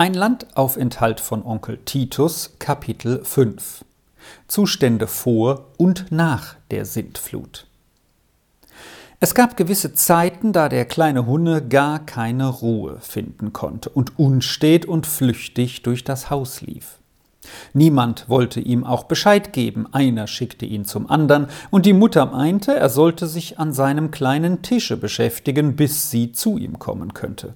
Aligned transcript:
Ein 0.00 0.14
Landaufenthalt 0.14 1.20
von 1.20 1.44
Onkel 1.44 1.76
Titus, 1.84 2.54
Kapitel 2.58 3.22
5 3.22 3.84
Zustände 4.48 5.06
vor 5.06 5.66
und 5.76 6.06
nach 6.10 6.56
der 6.70 6.86
Sintflut. 6.86 7.66
Es 9.20 9.34
gab 9.34 9.58
gewisse 9.58 9.92
Zeiten, 9.92 10.54
da 10.54 10.70
der 10.70 10.86
kleine 10.86 11.26
Hunne 11.26 11.60
gar 11.60 11.98
keine 11.98 12.48
Ruhe 12.48 12.96
finden 13.02 13.52
konnte 13.52 13.90
und 13.90 14.18
unstet 14.18 14.86
und 14.86 15.06
flüchtig 15.06 15.82
durch 15.82 16.02
das 16.02 16.30
Haus 16.30 16.62
lief. 16.62 16.98
Niemand 17.74 18.26
wollte 18.30 18.60
ihm 18.60 18.84
auch 18.84 19.02
Bescheid 19.02 19.52
geben, 19.52 19.86
einer 19.92 20.26
schickte 20.26 20.64
ihn 20.64 20.86
zum 20.86 21.10
andern, 21.10 21.48
und 21.68 21.84
die 21.84 21.92
Mutter 21.92 22.24
meinte, 22.24 22.74
er 22.74 22.88
sollte 22.88 23.26
sich 23.26 23.58
an 23.58 23.74
seinem 23.74 24.10
kleinen 24.10 24.62
Tische 24.62 24.96
beschäftigen, 24.96 25.76
bis 25.76 26.10
sie 26.10 26.32
zu 26.32 26.56
ihm 26.56 26.78
kommen 26.78 27.12
könnte. 27.12 27.54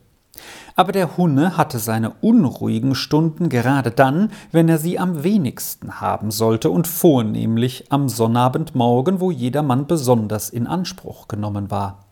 Aber 0.77 0.93
der 0.93 1.17
Hunne 1.17 1.57
hatte 1.57 1.79
seine 1.79 2.11
unruhigen 2.21 2.95
Stunden 2.95 3.49
gerade 3.49 3.91
dann, 3.91 4.31
wenn 4.53 4.69
er 4.69 4.79
sie 4.79 4.99
am 4.99 5.23
wenigsten 5.23 6.01
haben 6.01 6.31
sollte 6.31 6.71
und 6.71 6.87
vornehmlich 6.87 7.91
am 7.91 8.09
Sonnabendmorgen, 8.09 9.21
wo 9.21 9.31
jedermann 9.31 9.87
besonders 9.87 10.51
in 10.51 10.67
Anspruch 10.67 11.29
genommen 11.29 11.71
war. 11.71 12.05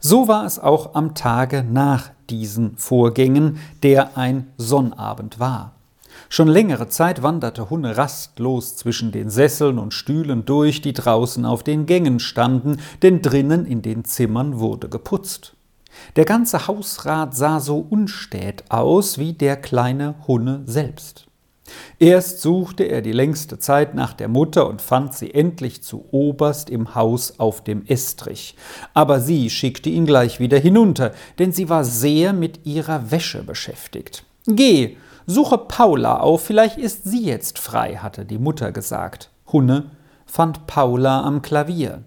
So 0.00 0.28
war 0.28 0.44
es 0.44 0.58
auch 0.58 0.94
am 0.94 1.14
Tage 1.14 1.64
nach 1.64 2.10
diesen 2.28 2.76
Vorgängen, 2.76 3.58
der 3.82 4.18
ein 4.18 4.48
Sonnabend 4.58 5.38
war. 5.40 5.72
Schon 6.28 6.48
längere 6.48 6.88
Zeit 6.88 7.22
wanderte 7.22 7.70
Hunne 7.70 7.96
rastlos 7.96 8.76
zwischen 8.76 9.12
den 9.12 9.30
Sesseln 9.30 9.78
und 9.78 9.94
Stühlen 9.94 10.44
durch, 10.44 10.80
die 10.80 10.92
draußen 10.92 11.44
auf 11.44 11.62
den 11.62 11.86
Gängen 11.86 12.18
standen, 12.20 12.78
denn 13.02 13.22
drinnen 13.22 13.66
in 13.66 13.82
den 13.82 14.04
Zimmern 14.04 14.58
wurde 14.58 14.88
geputzt. 14.88 15.53
Der 16.16 16.24
ganze 16.24 16.66
Hausrat 16.66 17.34
sah 17.34 17.60
so 17.60 17.78
unstät 17.78 18.64
aus 18.68 19.18
wie 19.18 19.32
der 19.32 19.56
kleine 19.56 20.14
Hunne 20.26 20.62
selbst. 20.66 21.26
Erst 21.98 22.40
suchte 22.42 22.84
er 22.84 23.00
die 23.00 23.12
längste 23.12 23.58
Zeit 23.58 23.94
nach 23.94 24.12
der 24.12 24.28
Mutter 24.28 24.68
und 24.68 24.82
fand 24.82 25.14
sie 25.14 25.32
endlich 25.32 25.82
zu 25.82 26.04
oberst 26.10 26.68
im 26.68 26.94
Haus 26.94 27.38
auf 27.38 27.64
dem 27.64 27.86
Estrich. 27.86 28.56
Aber 28.92 29.20
sie 29.20 29.48
schickte 29.48 29.88
ihn 29.88 30.06
gleich 30.06 30.40
wieder 30.40 30.58
hinunter, 30.58 31.12
denn 31.38 31.52
sie 31.52 31.68
war 31.68 31.84
sehr 31.84 32.32
mit 32.32 32.66
ihrer 32.66 33.10
Wäsche 33.10 33.42
beschäftigt. 33.42 34.24
Geh, 34.46 34.96
suche 35.26 35.56
Paula 35.56 36.18
auf, 36.18 36.44
vielleicht 36.44 36.76
ist 36.76 37.04
sie 37.04 37.24
jetzt 37.24 37.58
frei, 37.58 37.96
hatte 37.96 38.24
die 38.24 38.38
Mutter 38.38 38.72
gesagt. 38.72 39.30
Hunne 39.50 39.90
fand 40.26 40.66
Paula 40.66 41.22
am 41.22 41.42
Klavier. 41.42 42.02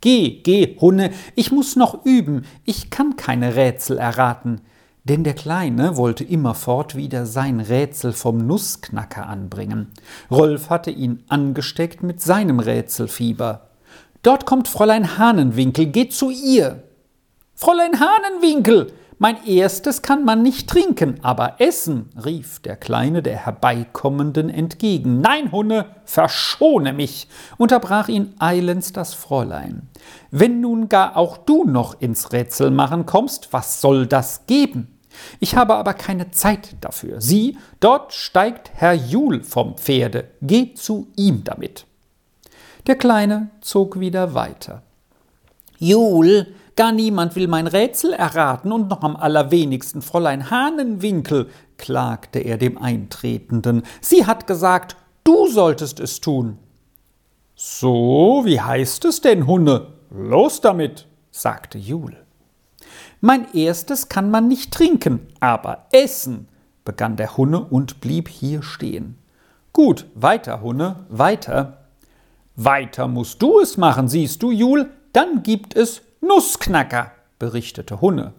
Geh, 0.00 0.40
geh, 0.42 0.76
Hunne, 0.80 1.10
ich 1.34 1.50
muss 1.50 1.74
noch 1.74 2.04
üben, 2.04 2.44
ich 2.64 2.90
kann 2.90 3.16
keine 3.16 3.56
Rätsel 3.56 3.98
erraten. 3.98 4.60
Denn 5.04 5.24
der 5.24 5.34
Kleine 5.34 5.96
wollte 5.96 6.22
immerfort 6.22 6.94
wieder 6.94 7.26
sein 7.26 7.60
Rätsel 7.60 8.12
vom 8.12 8.46
Nussknacker 8.46 9.26
anbringen. 9.26 9.88
Rolf 10.30 10.70
hatte 10.70 10.90
ihn 10.90 11.24
angesteckt 11.28 12.02
mit 12.02 12.20
seinem 12.20 12.60
Rätselfieber. 12.60 13.68
Dort 14.22 14.46
kommt 14.46 14.68
Fräulein 14.68 15.18
Hahnenwinkel, 15.18 15.86
geh 15.86 16.08
zu 16.08 16.30
ihr. 16.30 16.82
Fräulein 17.54 17.98
Hahnenwinkel, 17.98 18.92
mein 19.18 19.44
erstes 19.46 20.02
kann 20.02 20.24
man 20.24 20.42
nicht 20.42 20.68
trinken, 20.68 21.18
aber 21.22 21.60
essen, 21.60 22.08
rief 22.24 22.60
der 22.60 22.76
Kleine 22.76 23.22
der 23.22 23.44
Herbeikommenden 23.44 24.48
entgegen. 24.48 25.20
Nein, 25.20 25.50
Hunne, 25.50 25.86
verschone 26.04 26.92
mich, 26.92 27.28
unterbrach 27.56 28.08
ihn 28.08 28.34
eilends 28.38 28.92
das 28.92 29.14
Fräulein. 29.14 29.88
Wenn 30.30 30.60
nun 30.60 30.88
gar 30.88 31.16
auch 31.16 31.36
du 31.36 31.64
noch 31.64 32.00
ins 32.00 32.32
Rätsel 32.32 32.70
machen 32.70 33.06
kommst, 33.06 33.52
was 33.52 33.80
soll 33.80 34.06
das 34.06 34.46
geben? 34.46 34.98
Ich 35.40 35.56
habe 35.56 35.74
aber 35.74 35.94
keine 35.94 36.30
Zeit 36.30 36.76
dafür. 36.80 37.20
Sieh, 37.20 37.58
dort 37.80 38.12
steigt 38.12 38.70
Herr 38.74 38.94
Jul 38.94 39.42
vom 39.42 39.76
Pferde. 39.76 40.28
Geh 40.40 40.74
zu 40.74 41.08
ihm 41.16 41.42
damit. 41.42 41.86
Der 42.86 42.94
Kleine 42.94 43.50
zog 43.60 43.98
wieder 43.98 44.34
weiter. 44.34 44.82
Jul, 45.78 46.54
Gar 46.78 46.92
niemand 46.92 47.34
will 47.34 47.48
mein 47.48 47.66
Rätsel 47.66 48.12
erraten 48.12 48.70
und 48.70 48.88
noch 48.88 49.02
am 49.02 49.16
allerwenigsten 49.16 50.00
Fräulein 50.00 50.48
Hahnenwinkel, 50.48 51.48
klagte 51.76 52.38
er 52.38 52.56
dem 52.56 52.78
Eintretenden. 52.78 53.82
Sie 54.00 54.26
hat 54.26 54.46
gesagt, 54.46 54.96
du 55.24 55.48
solltest 55.48 55.98
es 55.98 56.20
tun. 56.20 56.56
So, 57.56 58.42
wie 58.44 58.60
heißt 58.60 59.06
es 59.06 59.20
denn, 59.20 59.48
Hunne? 59.48 59.88
Los 60.10 60.60
damit, 60.60 61.08
sagte 61.32 61.78
Jul. 61.78 62.16
Mein 63.20 63.52
erstes 63.54 64.08
kann 64.08 64.30
man 64.30 64.46
nicht 64.46 64.72
trinken, 64.72 65.26
aber 65.40 65.86
essen, 65.90 66.46
begann 66.84 67.16
der 67.16 67.36
Hunne 67.36 67.58
und 67.58 68.00
blieb 68.00 68.28
hier 68.28 68.62
stehen. 68.62 69.18
Gut, 69.72 70.06
weiter, 70.14 70.60
Hunne, 70.60 71.06
weiter. 71.08 71.88
Weiter 72.54 73.08
musst 73.08 73.42
du 73.42 73.58
es 73.58 73.76
machen, 73.76 74.06
siehst 74.06 74.44
du, 74.44 74.52
Jul, 74.52 74.90
dann 75.12 75.42
gibt 75.42 75.74
es 75.74 76.02
Nussknacker, 76.20 77.12
berichtete 77.38 78.00
Hunne. 78.00 78.34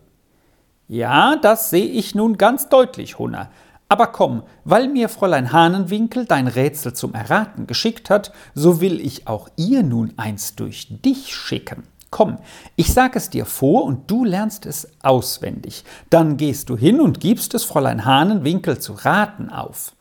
Ja, 0.87 1.35
das 1.35 1.69
sehe 1.69 1.85
ich 1.85 2.15
nun 2.15 2.37
ganz 2.37 2.67
deutlich, 2.69 3.19
Hunne. 3.19 3.49
Aber 3.87 4.07
komm, 4.07 4.43
weil 4.65 4.87
mir 4.87 5.09
Fräulein 5.09 5.51
Hahnenwinkel 5.51 6.25
dein 6.25 6.47
Rätsel 6.47 6.93
zum 6.93 7.13
Erraten 7.13 7.67
geschickt 7.67 8.09
hat, 8.09 8.31
so 8.53 8.81
will 8.81 8.99
ich 8.99 9.27
auch 9.27 9.49
ihr 9.55 9.81
nun 9.83 10.13
eins 10.17 10.55
durch 10.55 10.87
dich 11.01 11.35
schicken. 11.35 11.83
Komm, 12.11 12.39
ich 12.75 12.93
sag 12.93 13.15
es 13.15 13.29
dir 13.29 13.45
vor 13.45 13.83
und 13.83 14.09
du 14.09 14.25
lernst 14.25 14.65
es 14.65 14.87
auswendig. 15.03 15.83
Dann 16.09 16.37
gehst 16.37 16.69
du 16.69 16.77
hin 16.77 16.99
und 16.99 17.19
gibst 17.19 17.53
es 17.53 17.63
Fräulein 17.63 18.05
Hahnenwinkel 18.05 18.79
zu 18.79 18.93
raten 18.93 19.49
auf. 19.49 19.93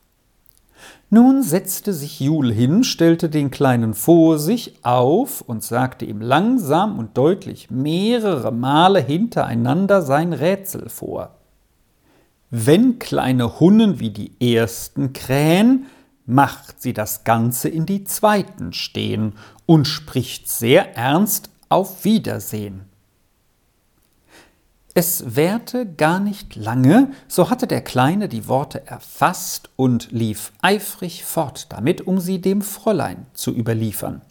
Nun 1.11 1.41
setzte 1.41 1.91
sich 1.91 2.19
Jul 2.19 2.53
hin, 2.53 2.83
stellte 2.83 3.29
den 3.29 3.49
Kleinen 3.49 3.95
vor 3.95 4.37
sich 4.37 4.85
auf 4.85 5.41
und 5.41 5.63
sagte 5.63 6.05
ihm 6.05 6.21
langsam 6.21 6.99
und 6.99 7.17
deutlich 7.17 7.71
mehrere 7.71 8.51
Male 8.51 8.99
hintereinander 8.99 10.03
sein 10.03 10.33
Rätsel 10.33 10.87
vor. 10.89 11.35
Wenn 12.51 12.99
kleine 12.99 13.59
Hunnen 13.59 13.99
wie 13.99 14.11
die 14.11 14.55
ersten 14.55 15.13
krähen, 15.13 15.87
macht 16.27 16.79
sie 16.79 16.93
das 16.93 17.23
Ganze 17.23 17.69
in 17.69 17.87
die 17.87 18.03
zweiten 18.03 18.71
stehen 18.71 19.33
und 19.65 19.87
spricht 19.87 20.47
sehr 20.47 20.95
ernst 20.95 21.49
auf 21.69 22.05
Wiedersehen. 22.05 22.88
Es 25.01 25.37
währte 25.37 25.85
gar 25.85 26.19
nicht 26.19 26.57
lange, 26.57 27.11
so 27.29 27.49
hatte 27.49 27.67
der 27.67 27.79
Kleine 27.79 28.27
die 28.27 28.49
Worte 28.49 28.85
erfasst 28.85 29.69
und 29.77 30.11
lief 30.11 30.51
eifrig 30.61 31.23
fort 31.23 31.67
damit, 31.69 32.05
um 32.05 32.19
sie 32.19 32.41
dem 32.41 32.61
Fräulein 32.61 33.25
zu 33.33 33.55
überliefern. 33.55 34.21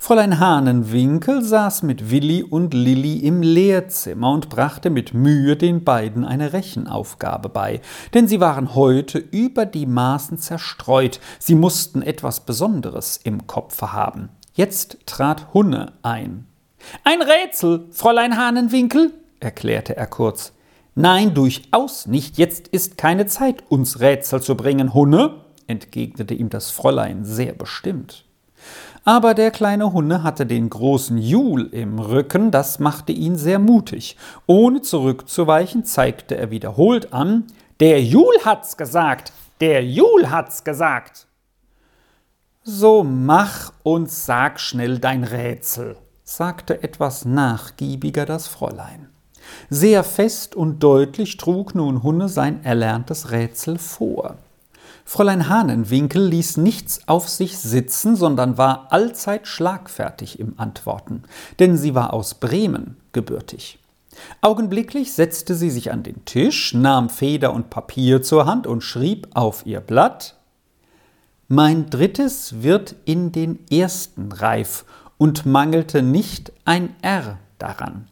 Fräulein 0.00 0.40
Hahnenwinkel 0.40 1.44
saß 1.44 1.84
mit 1.84 2.10
Willi 2.10 2.42
und 2.42 2.74
Lilli 2.74 3.18
im 3.18 3.42
Lehrzimmer 3.42 4.32
und 4.32 4.48
brachte 4.48 4.90
mit 4.90 5.14
Mühe 5.14 5.56
den 5.56 5.84
beiden 5.84 6.24
eine 6.24 6.52
Rechenaufgabe 6.52 7.48
bei, 7.48 7.80
denn 8.12 8.26
sie 8.26 8.40
waren 8.40 8.74
heute 8.74 9.18
über 9.18 9.66
die 9.66 9.86
Maßen 9.86 10.36
zerstreut, 10.36 11.20
sie 11.38 11.54
mussten 11.54 12.02
etwas 12.02 12.40
Besonderes 12.40 13.20
im 13.22 13.46
Kopfe 13.46 13.92
haben. 13.92 14.30
Jetzt 14.52 15.06
trat 15.06 15.54
Hunne 15.54 15.92
ein. 16.02 16.48
Ein 17.04 17.22
Rätsel, 17.22 17.86
Fräulein 17.92 18.36
Hahnenwinkel, 18.36 19.12
erklärte 19.42 19.96
er 19.96 20.06
kurz. 20.06 20.52
Nein, 20.94 21.34
durchaus 21.34 22.06
nicht. 22.06 22.38
Jetzt 22.38 22.68
ist 22.68 22.98
keine 22.98 23.26
Zeit, 23.26 23.64
uns 23.68 24.00
Rätsel 24.00 24.42
zu 24.42 24.56
bringen, 24.56 24.92
Hunne, 24.92 25.42
entgegnete 25.66 26.34
ihm 26.34 26.50
das 26.50 26.70
Fräulein 26.70 27.24
sehr 27.24 27.54
bestimmt. 27.54 28.24
Aber 29.04 29.34
der 29.34 29.50
kleine 29.50 29.92
Hunne 29.92 30.22
hatte 30.22 30.46
den 30.46 30.70
großen 30.70 31.18
Jul 31.18 31.68
im 31.72 31.98
Rücken, 31.98 32.50
das 32.50 32.78
machte 32.78 33.10
ihn 33.10 33.36
sehr 33.36 33.58
mutig. 33.58 34.16
Ohne 34.46 34.82
zurückzuweichen, 34.82 35.84
zeigte 35.84 36.36
er 36.36 36.50
wiederholt 36.50 37.12
an, 37.12 37.46
der 37.80 38.00
Jul 38.02 38.34
hat's 38.44 38.76
gesagt, 38.76 39.32
der 39.60 39.84
Jul 39.84 40.30
hat's 40.30 40.62
gesagt. 40.62 41.26
So 42.62 43.02
mach 43.02 43.72
und 43.82 44.08
sag 44.08 44.60
schnell 44.60 45.00
dein 45.00 45.24
Rätsel, 45.24 45.96
sagte 46.22 46.84
etwas 46.84 47.24
nachgiebiger 47.24 48.24
das 48.24 48.46
Fräulein. 48.46 49.08
Sehr 49.70 50.04
fest 50.04 50.54
und 50.54 50.82
deutlich 50.82 51.36
trug 51.36 51.74
nun 51.74 52.02
Hunne 52.02 52.28
sein 52.28 52.64
erlerntes 52.64 53.30
Rätsel 53.30 53.78
vor. 53.78 54.36
Fräulein 55.04 55.48
Hahnenwinkel 55.48 56.24
ließ 56.26 56.58
nichts 56.58 57.06
auf 57.06 57.28
sich 57.28 57.58
sitzen, 57.58 58.16
sondern 58.16 58.56
war 58.56 58.92
allzeit 58.92 59.46
schlagfertig 59.46 60.38
im 60.38 60.54
Antworten, 60.58 61.24
denn 61.58 61.76
sie 61.76 61.94
war 61.94 62.12
aus 62.12 62.34
Bremen 62.34 62.96
gebürtig. 63.12 63.78
Augenblicklich 64.40 65.12
setzte 65.12 65.54
sie 65.54 65.70
sich 65.70 65.90
an 65.90 66.02
den 66.02 66.24
Tisch, 66.24 66.74
nahm 66.74 67.08
Feder 67.08 67.52
und 67.52 67.70
Papier 67.70 68.22
zur 68.22 68.46
Hand 68.46 68.66
und 68.66 68.82
schrieb 68.82 69.28
auf 69.34 69.66
ihr 69.66 69.80
Blatt 69.80 70.36
Mein 71.48 71.90
drittes 71.90 72.62
wird 72.62 72.94
in 73.04 73.32
den 73.32 73.58
ersten 73.70 74.32
reif 74.32 74.84
und 75.18 75.46
mangelte 75.46 76.02
nicht 76.02 76.52
ein 76.64 76.94
R 77.02 77.38
daran. 77.58 78.08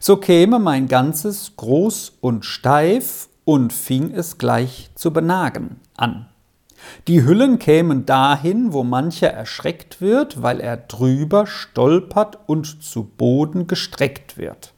So 0.00 0.16
käme 0.16 0.58
mein 0.58 0.88
ganzes 0.88 1.52
groß 1.56 2.18
und 2.20 2.44
steif 2.44 3.28
und 3.44 3.72
fing 3.72 4.12
es 4.12 4.38
gleich 4.38 4.90
zu 4.94 5.12
benagen 5.12 5.80
an. 5.96 6.28
Die 7.06 7.24
Hüllen 7.24 7.58
kämen 7.58 8.06
dahin, 8.06 8.72
wo 8.72 8.82
mancher 8.82 9.28
erschreckt 9.28 10.00
wird, 10.00 10.42
weil 10.42 10.60
er 10.60 10.76
drüber 10.76 11.46
stolpert 11.46 12.38
und 12.46 12.82
zu 12.82 13.04
Boden 13.04 13.66
gestreckt 13.66 14.36
wird. 14.36 14.72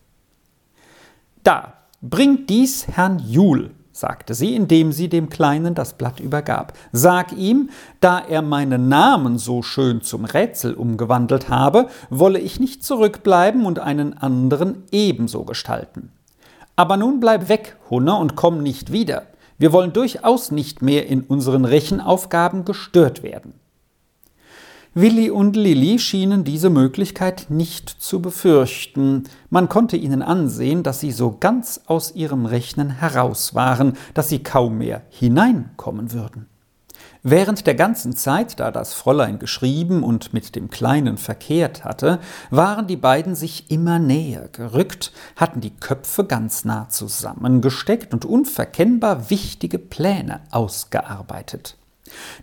Da, 1.42 1.74
bringt 2.02 2.50
dies 2.50 2.88
Herrn 2.88 3.18
Jul, 3.18 3.70
sagte 3.94 4.34
sie, 4.34 4.54
indem 4.54 4.92
sie 4.92 5.08
dem 5.08 5.28
Kleinen 5.28 5.74
das 5.74 5.94
Blatt 5.94 6.18
übergab. 6.18 6.72
Sag 6.92 7.32
ihm, 7.32 7.70
da 8.00 8.18
er 8.18 8.42
meinen 8.42 8.88
Namen 8.88 9.38
so 9.38 9.62
schön 9.62 10.02
zum 10.02 10.24
Rätsel 10.24 10.74
umgewandelt 10.74 11.48
habe, 11.48 11.88
wolle 12.10 12.40
ich 12.40 12.58
nicht 12.58 12.84
zurückbleiben 12.84 13.64
und 13.64 13.78
einen 13.78 14.18
anderen 14.18 14.82
ebenso 14.90 15.44
gestalten. 15.44 16.10
Aber 16.76 16.96
nun 16.96 17.20
bleib 17.20 17.48
weg, 17.48 17.76
Hunne, 17.88 18.16
und 18.16 18.34
komm 18.34 18.62
nicht 18.62 18.90
wieder. 18.90 19.22
Wir 19.58 19.72
wollen 19.72 19.92
durchaus 19.92 20.50
nicht 20.50 20.82
mehr 20.82 21.06
in 21.06 21.20
unseren 21.20 21.64
Rechenaufgaben 21.64 22.64
gestört 22.64 23.22
werden. 23.22 23.54
Willi 24.96 25.28
und 25.28 25.56
Lilli 25.56 25.98
schienen 25.98 26.44
diese 26.44 26.70
Möglichkeit 26.70 27.46
nicht 27.48 27.88
zu 27.88 28.22
befürchten. 28.22 29.24
Man 29.50 29.68
konnte 29.68 29.96
ihnen 29.96 30.22
ansehen, 30.22 30.84
dass 30.84 31.00
sie 31.00 31.10
so 31.10 31.36
ganz 31.40 31.80
aus 31.86 32.14
ihrem 32.14 32.46
Rechnen 32.46 32.90
heraus 32.90 33.56
waren, 33.56 33.94
dass 34.14 34.28
sie 34.28 34.44
kaum 34.44 34.78
mehr 34.78 35.02
hineinkommen 35.10 36.12
würden. 36.12 36.46
Während 37.24 37.66
der 37.66 37.74
ganzen 37.74 38.14
Zeit, 38.14 38.60
da 38.60 38.70
das 38.70 38.94
Fräulein 38.94 39.40
geschrieben 39.40 40.04
und 40.04 40.32
mit 40.32 40.54
dem 40.54 40.70
Kleinen 40.70 41.18
verkehrt 41.18 41.82
hatte, 41.84 42.20
waren 42.50 42.86
die 42.86 42.96
beiden 42.96 43.34
sich 43.34 43.72
immer 43.72 43.98
näher 43.98 44.48
gerückt, 44.52 45.10
hatten 45.34 45.60
die 45.60 45.74
Köpfe 45.74 46.24
ganz 46.24 46.64
nah 46.64 46.88
zusammengesteckt 46.88 48.14
und 48.14 48.24
unverkennbar 48.24 49.28
wichtige 49.28 49.80
Pläne 49.80 50.42
ausgearbeitet. 50.52 51.78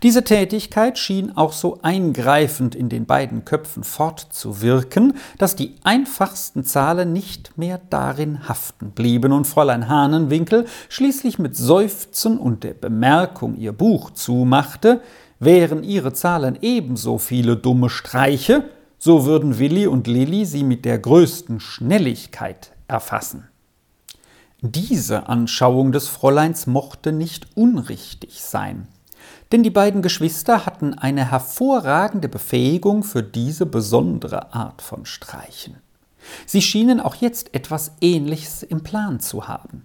Diese 0.02 0.24
Tätigkeit 0.24 0.98
schien 0.98 1.36
auch 1.36 1.52
so 1.52 1.78
eingreifend 1.82 2.74
in 2.74 2.88
den 2.88 3.06
beiden 3.06 3.44
Köpfen 3.44 3.84
fortzuwirken, 3.84 5.14
dass 5.38 5.54
die 5.54 5.76
einfachsten 5.84 6.64
Zahlen 6.64 7.12
nicht 7.12 7.56
mehr 7.56 7.80
darin 7.90 8.48
haften 8.48 8.90
blieben 8.90 9.32
und 9.32 9.46
Fräulein 9.46 9.88
Hahnenwinkel 9.88 10.66
schließlich 10.88 11.38
mit 11.38 11.56
Seufzen 11.56 12.38
und 12.38 12.64
der 12.64 12.74
Bemerkung 12.74 13.56
ihr 13.56 13.72
Buch 13.72 14.10
zumachte, 14.10 15.00
wären 15.38 15.84
ihre 15.84 16.12
Zahlen 16.12 16.58
ebenso 16.60 17.18
viele 17.18 17.56
dumme 17.56 17.88
Streiche, 17.88 18.64
so 18.98 19.24
würden 19.26 19.58
Willi 19.58 19.86
und 19.86 20.06
Lilli 20.06 20.44
sie 20.44 20.64
mit 20.64 20.84
der 20.84 20.98
größten 20.98 21.60
Schnelligkeit 21.60 22.72
erfassen. 22.88 23.48
Diese 24.60 25.28
Anschauung 25.28 25.90
des 25.92 26.08
Fräuleins 26.08 26.66
mochte 26.68 27.12
nicht 27.12 27.48
unrichtig 27.56 28.42
sein 28.42 28.86
denn 29.52 29.62
die 29.62 29.70
beiden 29.70 30.00
Geschwister 30.00 30.64
hatten 30.64 30.94
eine 30.94 31.30
hervorragende 31.30 32.28
Befähigung 32.28 33.04
für 33.04 33.22
diese 33.22 33.66
besondere 33.66 34.54
Art 34.54 34.80
von 34.80 35.04
Streichen. 35.04 35.76
Sie 36.46 36.62
schienen 36.62 37.00
auch 37.00 37.16
jetzt 37.16 37.54
etwas 37.54 37.92
Ähnliches 38.00 38.62
im 38.62 38.82
Plan 38.82 39.20
zu 39.20 39.48
haben. 39.48 39.84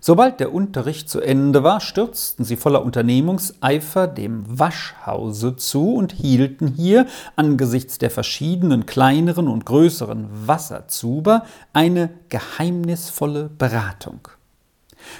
Sobald 0.00 0.40
der 0.40 0.52
Unterricht 0.52 1.08
zu 1.08 1.20
Ende 1.20 1.62
war, 1.62 1.80
stürzten 1.80 2.44
sie 2.44 2.56
voller 2.56 2.84
Unternehmungseifer 2.84 4.06
dem 4.06 4.42
Waschhause 4.58 5.56
zu 5.56 5.94
und 5.94 6.12
hielten 6.12 6.66
hier 6.66 7.06
angesichts 7.36 7.98
der 7.98 8.10
verschiedenen 8.10 8.86
kleineren 8.86 9.46
und 9.46 9.64
größeren 9.64 10.26
Wasserzuber 10.46 11.44
eine 11.72 12.10
geheimnisvolle 12.30 13.48
Beratung. 13.56 14.28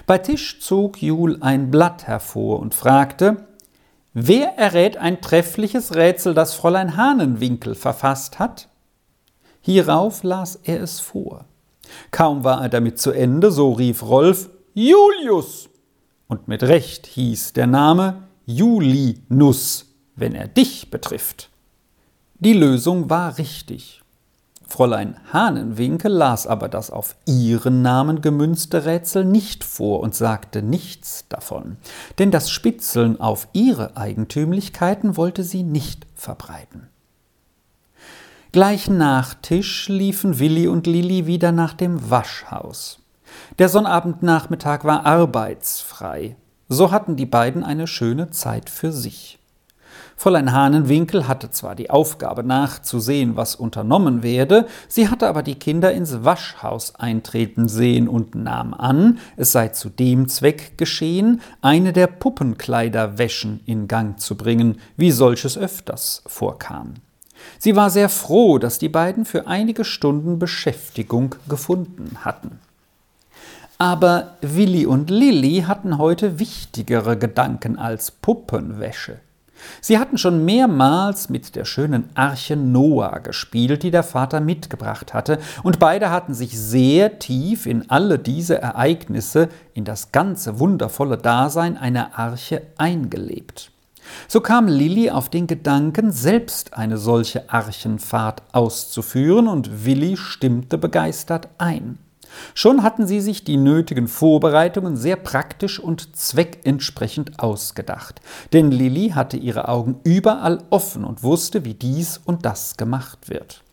Bei 0.07 0.19
Tisch 0.19 0.61
zog 0.61 1.01
Jul 1.01 1.39
ein 1.41 1.71
Blatt 1.71 2.07
hervor 2.07 2.59
und 2.59 2.75
fragte, 2.75 3.47
Wer 4.17 4.57
errät 4.57 4.97
ein 4.97 5.21
treffliches 5.21 5.97
Rätsel, 5.97 6.35
das 6.35 6.55
Fräulein 6.55 6.97
Hahnenwinkel 6.97 7.75
verfasst 7.75 8.39
hat? 8.39 8.69
Hierauf 9.61 10.23
las 10.23 10.55
er 10.63 10.81
es 10.81 11.01
vor. 11.01 11.47
Kaum 12.13 12.45
war 12.45 12.63
er 12.63 12.69
damit 12.69 13.01
zu 13.01 13.11
Ende, 13.11 13.51
so 13.51 13.73
rief 13.73 14.05
Rolf 14.05 14.51
Julius. 14.73 15.69
Und 16.29 16.47
mit 16.47 16.63
Recht 16.63 17.09
hieß 17.09 17.55
der 17.55 17.67
Name 17.67 18.23
Julinus, 18.47 19.87
wenn 20.15 20.37
er 20.37 20.47
dich 20.47 20.93
betrifft. 20.93 21.51
Die 22.39 22.53
Lösung 22.53 23.11
war 23.11 23.37
richtig. 23.37 24.04
Fräulein 24.67 25.17
Hahnenwinkel 25.33 26.13
las 26.13 26.47
aber 26.47 26.69
das 26.69 26.91
auf 26.91 27.17
ihren 27.27 27.83
Namen 27.83 28.23
gemünzte 28.23 28.85
Rätsel 28.85 29.25
nicht 29.25 29.63
vor 29.63 30.01
und 30.01 30.15
sagte 30.15 30.63
nichts 30.63 31.27
davon, 31.29 31.77
denn 32.19 32.31
das 32.31 32.51
Spitzeln 32.51 33.21
auf 33.21 33.49
ihre 33.53 33.97
Eigentümlichkeiten 33.97 35.17
wollte 35.17 35.45
sie 35.45 35.63
nicht 35.63 36.07
verbreiten. 36.15 36.89
Gleich 38.53 38.89
nach 38.89 39.35
Tisch 39.35 39.89
liefen 39.89 40.39
Willi 40.39 40.69
und 40.69 40.87
Lilli 40.87 41.27
wieder 41.27 41.51
nach 41.51 41.75
dem 41.75 42.11
Waschhaus. 42.11 43.01
Der 43.59 43.69
Sonnabendnachmittag 43.69 44.85
war 44.85 45.05
arbeitsfrei, 45.07 46.37
so 46.69 46.91
hatten 46.91 47.17
die 47.17 47.27
beiden 47.27 47.65
eine 47.65 47.87
schöne 47.87 48.31
Zeit 48.31 48.71
für 48.71 48.93
sich. 48.93 49.39
Fräulein 50.17 50.53
Hahnenwinkel 50.53 51.27
hatte 51.29 51.51
zwar 51.51 51.75
die 51.75 51.91
Aufgabe 51.91 52.45
nachzusehen, 52.45 53.37
was 53.37 53.55
unternommen 53.55 54.23
werde, 54.23 54.67
sie 54.89 55.09
hatte 55.09 55.29
aber 55.29 55.43
die 55.43 55.57
Kinder 55.57 55.93
ins 55.93 56.25
Waschhaus 56.25 56.95
eintreten 56.95 57.69
sehen 57.69 58.09
und 58.09 58.35
nahm 58.35 58.75
an, 58.75 59.19
es 59.37 59.53
sei 59.53 59.69
zu 59.69 59.89
dem 59.89 60.29
Zweck 60.29 60.79
geschehen, 60.79 61.41
eine 61.61 61.93
der 61.93 62.07
Puppenkleiderwäschen 62.07 63.61
in 63.67 63.89
Gang 63.89 64.21
zu 64.21 64.37
bringen, 64.37 64.79
wie 64.97 65.11
solches 65.11 65.59
öfters 65.59 66.23
vorkam. 66.27 66.95
Sie 67.59 67.77
war 67.77 67.91
sehr 67.91 68.09
froh, 68.09 68.59
dass 68.59 68.79
die 68.79 68.89
beiden 68.89 69.25
für 69.25 69.47
einige 69.47 69.85
Stunden 69.85 70.39
Beschäftigung 70.39 71.35
gefunden 71.49 72.19
hatten. 72.25 72.61
Aber 73.79 74.37
Willi 74.41 74.87
und 74.87 75.11
Lilli 75.11 75.65
hatten 75.67 75.99
heute 75.99 76.39
wichtigere 76.39 77.19
Gedanken 77.19 77.77
als 77.79 78.13
Puppenwäsche. 78.13 79.19
Sie 79.81 79.99
hatten 79.99 80.19
schon 80.19 80.45
mehrmals 80.45 81.29
mit 81.29 81.57
der 81.57 81.65
schönen 81.65 82.09
Arche 82.15 82.57
Noah 82.57 83.21
gespielt, 83.21 83.83
die 83.83 83.91
der 83.91 84.03
Vater 84.03 84.41
mitgebracht 84.41 85.15
hatte, 85.15 85.39
und 85.63 85.79
beide 85.79 86.11
hatten 86.11 86.35
sich 86.35 86.59
sehr 86.59 87.19
tief 87.19 87.67
in 87.67 87.91
alle 87.91 88.19
diese 88.19 88.61
Ereignisse, 88.61 89.49
in 89.75 89.85
das 89.85 90.13
ganze 90.13 90.59
wundervolle 90.59 91.19
Dasein 91.19 91.77
einer 91.77 92.19
Arche 92.19 92.63
eingelebt. 92.77 93.71
So 94.29 94.41
kam 94.41 94.69
Lilli 94.69 95.11
auf 95.11 95.29
den 95.29 95.47
Gedanken, 95.47 96.11
selbst 96.11 96.75
eine 96.75 96.99
solche 96.99 97.51
Archenfahrt 97.51 98.43
auszuführen, 98.53 99.49
und 99.49 99.85
Willi 99.85 100.17
stimmte 100.17 100.79
begeistert 100.79 101.49
ein. 101.59 101.99
Schon 102.55 102.83
hatten 102.83 103.07
sie 103.07 103.21
sich 103.21 103.45
die 103.45 103.57
nötigen 103.57 104.09
Vorbereitungen 104.09 104.97
sehr 104.97 105.17
praktisch 105.17 105.79
und 105.79 106.17
zweckentsprechend 106.17 107.41
ausgedacht, 107.41 108.21
denn 108.53 108.71
Lilli 108.71 109.11
hatte 109.11 109.37
ihre 109.37 109.69
Augen 109.69 110.01
überall 110.05 110.63
offen 110.71 111.05
und 111.05 111.23
wusste, 111.23 111.65
wie 111.65 111.75
dies 111.75 112.21
und 112.25 112.45
das 112.45 112.77
gemacht 112.77 113.29
wird. 113.29 113.65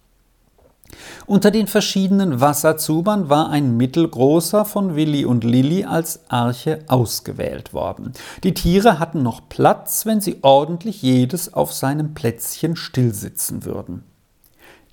Unter 1.26 1.52
den 1.52 1.68
verschiedenen 1.68 2.42
Wasserzubern 2.42 3.30
war 3.30 3.50
ein 3.50 3.78
mittelgroßer 3.78 4.66
von 4.66 4.96
Willi 4.96 5.26
und 5.26 5.44
Lilli 5.44 5.86
als 5.86 6.22
Arche 6.30 6.80
ausgewählt 6.88 7.74
worden. 7.74 8.14
Die 8.44 8.54
Tiere 8.54 9.00
hatten 9.00 9.24
noch 9.24 9.48
Platz, 9.48 10.06
wenn 10.06 10.22
sie 10.22 10.40
ordentlich 10.42 11.02
jedes 11.02 11.54
auf 11.54 11.74
seinem 11.74 12.14
Plätzchen 12.14 12.76
stillsitzen 12.76 13.66
würden. 13.66 14.04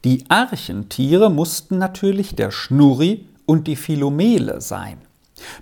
Die 0.05 0.25
Archentiere 0.29 1.31
mussten 1.31 1.79
natürlich 1.79 2.37
der 2.37 2.53
Schnurri 2.53 3.27
und 3.49 3.67
die 3.67 3.77
Philomele 3.77 4.61
sein. 4.61 4.99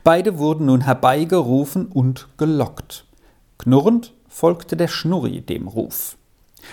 Beide 0.02 0.38
wurden 0.38 0.66
nun 0.66 0.81
herbeigerufen 0.81 1.87
und 1.87 2.26
gelockt. 2.37 3.05
Knurrend 3.59 4.12
folgte 4.28 4.76
der 4.76 4.88
Schnurri 4.88 5.40
dem 5.40 5.69
Ruf. 5.69 6.16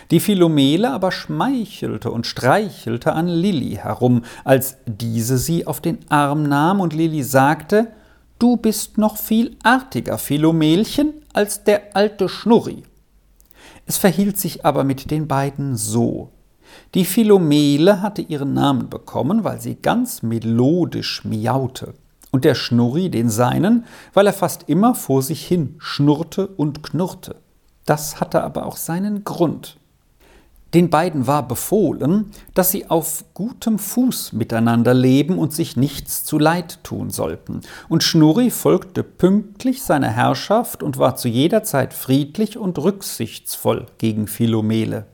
Die 0.09 0.19
Philomele 0.19 0.89
aber 0.89 1.11
schmeichelte 1.11 2.09
und 2.09 2.25
streichelte 2.25 3.13
an 3.13 3.27
Lilli 3.27 3.75
herum, 3.75 4.23
als 4.43 4.77
diese 4.87 5.37
sie 5.37 5.67
auf 5.67 5.81
den 5.81 5.99
Arm 6.09 6.43
nahm 6.43 6.81
und 6.81 6.93
Lilli 6.93 7.21
sagte, 7.21 7.91
Du 8.39 8.57
bist 8.57 8.97
noch 8.97 9.17
viel 9.17 9.55
artiger, 9.61 10.17
Philomelchen, 10.17 11.13
als 11.31 11.63
der 11.63 11.95
alte 11.95 12.27
Schnurri. 12.27 12.83
Es 13.85 13.97
verhielt 13.97 14.39
sich 14.39 14.65
aber 14.65 14.83
mit 14.83 15.11
den 15.11 15.27
beiden 15.27 15.77
so. 15.77 16.32
Die 16.93 17.05
Philomele 17.05 18.01
hatte 18.01 18.21
ihren 18.21 18.53
Namen 18.53 18.89
bekommen, 18.89 19.43
weil 19.43 19.59
sie 19.59 19.75
ganz 19.75 20.23
melodisch 20.23 21.25
miaute, 21.25 21.93
und 22.31 22.45
der 22.45 22.55
Schnurri 22.55 23.09
den 23.09 23.29
seinen, 23.29 23.85
weil 24.13 24.27
er 24.27 24.33
fast 24.33 24.63
immer 24.67 24.95
vor 24.95 25.21
sich 25.21 25.45
hin 25.45 25.75
schnurrte 25.77 26.47
und 26.47 26.83
knurrte. 26.83 27.35
Das 27.85 28.19
hatte 28.19 28.43
aber 28.43 28.65
auch 28.65 28.77
seinen 28.77 29.23
Grund. 29.23 29.77
Den 30.73 30.89
beiden 30.89 31.27
war 31.27 31.47
befohlen, 31.47 32.31
dass 32.55 32.71
sie 32.71 32.89
auf 32.89 33.25
gutem 33.35 33.77
Fuß 33.77 34.33
miteinander 34.33 34.95
leben 34.95 35.37
und 35.37 35.53
sich 35.53 35.77
nichts 35.77 36.23
zu 36.23 36.39
Leid 36.39 36.83
tun 36.83 37.11
sollten. 37.11 37.61
Und 37.89 38.01
Schnurri 38.01 38.49
folgte 38.49 39.03
pünktlich 39.03 39.83
seiner 39.83 40.09
Herrschaft 40.09 40.81
und 40.81 40.97
war 40.97 41.15
zu 41.15 41.27
jeder 41.27 41.63
Zeit 41.63 41.93
friedlich 41.93 42.57
und 42.57 42.79
rücksichtsvoll 42.79 43.85
gegen 43.99 44.25
Philomele. 44.25 45.05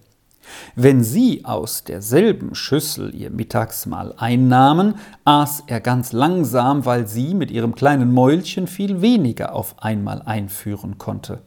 Wenn 0.76 1.04
sie 1.04 1.46
aus 1.46 1.84
derselben 1.84 2.56
Schüssel 2.56 3.14
ihr 3.14 3.30
Mittagsmahl 3.30 4.14
einnahmen, 4.18 4.96
aß 5.26 5.64
er 5.68 5.80
ganz 5.80 6.12
langsam, 6.12 6.86
weil 6.86 7.08
sie 7.08 7.34
mit 7.34 7.52
ihrem 7.52 7.76
kleinen 7.76 8.14
Mäulchen 8.14 8.68
viel 8.68 9.02
weniger 9.02 9.54
auf 9.56 9.82
einmal 9.82 10.22
einführen 10.22 10.98
konnte. 10.98 11.42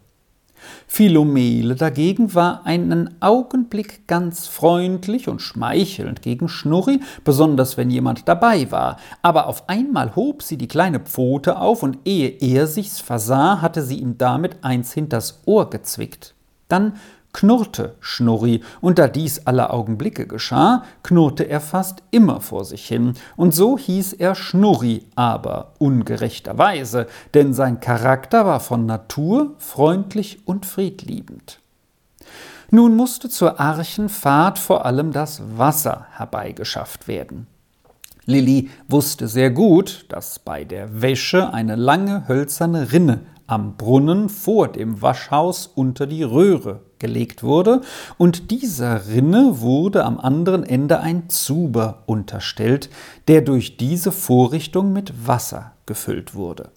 Philomele 0.86 1.74
dagegen 1.74 2.34
war 2.34 2.66
einen 2.66 3.16
Augenblick 3.20 4.06
ganz 4.06 4.46
freundlich 4.46 5.28
und 5.28 5.40
schmeichelnd 5.40 6.22
gegen 6.22 6.48
Schnurri, 6.48 7.00
besonders 7.24 7.76
wenn 7.76 7.90
jemand 7.90 8.28
dabei 8.28 8.70
war, 8.70 8.98
aber 9.22 9.46
auf 9.46 9.68
einmal 9.68 10.14
hob 10.14 10.42
sie 10.42 10.56
die 10.56 10.68
kleine 10.68 11.00
Pfote 11.00 11.58
auf 11.58 11.82
und 11.82 11.98
ehe 12.04 12.28
er 12.28 12.66
sich's 12.66 13.00
versah, 13.00 13.60
hatte 13.60 13.82
sie 13.82 13.98
ihm 13.98 14.18
damit 14.18 14.62
eins 14.62 14.92
hinters 14.92 15.42
Ohr 15.46 15.70
gezwickt. 15.70 16.34
Dann 16.68 16.94
knurrte 17.32 17.94
Schnurri, 18.00 18.62
und 18.80 18.98
da 18.98 19.08
dies 19.08 19.46
alle 19.46 19.70
Augenblicke 19.70 20.26
geschah, 20.26 20.84
knurrte 21.02 21.44
er 21.44 21.60
fast 21.60 22.02
immer 22.10 22.40
vor 22.40 22.64
sich 22.64 22.86
hin, 22.86 23.14
und 23.36 23.54
so 23.54 23.78
hieß 23.78 24.14
er 24.14 24.34
Schnurri, 24.34 25.06
aber 25.14 25.72
ungerechterweise, 25.78 27.06
denn 27.34 27.54
sein 27.54 27.80
Charakter 27.80 28.46
war 28.46 28.60
von 28.60 28.86
Natur 28.86 29.54
freundlich 29.58 30.46
und 30.46 30.66
friedliebend. 30.66 31.58
Nun 32.70 32.96
musste 32.96 33.28
zur 33.28 33.60
Archenfahrt 33.60 34.58
vor 34.58 34.86
allem 34.86 35.12
das 35.12 35.42
Wasser 35.56 36.06
herbeigeschafft 36.12 37.06
werden. 37.06 37.46
Lilli 38.24 38.70
wusste 38.88 39.26
sehr 39.28 39.50
gut, 39.50 40.06
dass 40.08 40.38
bei 40.38 40.64
der 40.64 41.02
Wäsche 41.02 41.52
eine 41.52 41.76
lange 41.76 42.28
hölzerne 42.28 42.92
Rinne 42.92 43.20
am 43.46 43.76
Brunnen 43.76 44.28
vor 44.28 44.68
dem 44.68 45.02
Waschhaus 45.02 45.66
unter 45.66 46.06
die 46.06 46.22
Röhre 46.22 46.80
gelegt 47.02 47.42
wurde, 47.42 47.82
und 48.16 48.50
dieser 48.50 49.08
Rinne 49.08 49.60
wurde 49.60 50.06
am 50.06 50.18
anderen 50.18 50.64
Ende 50.64 51.00
ein 51.00 51.28
Zuber 51.28 52.04
unterstellt, 52.06 52.88
der 53.28 53.42
durch 53.42 53.76
diese 53.76 54.10
Vorrichtung 54.12 54.94
mit 54.94 55.26
Wasser 55.26 55.72
gefüllt 55.84 56.34
wurde. 56.34 56.70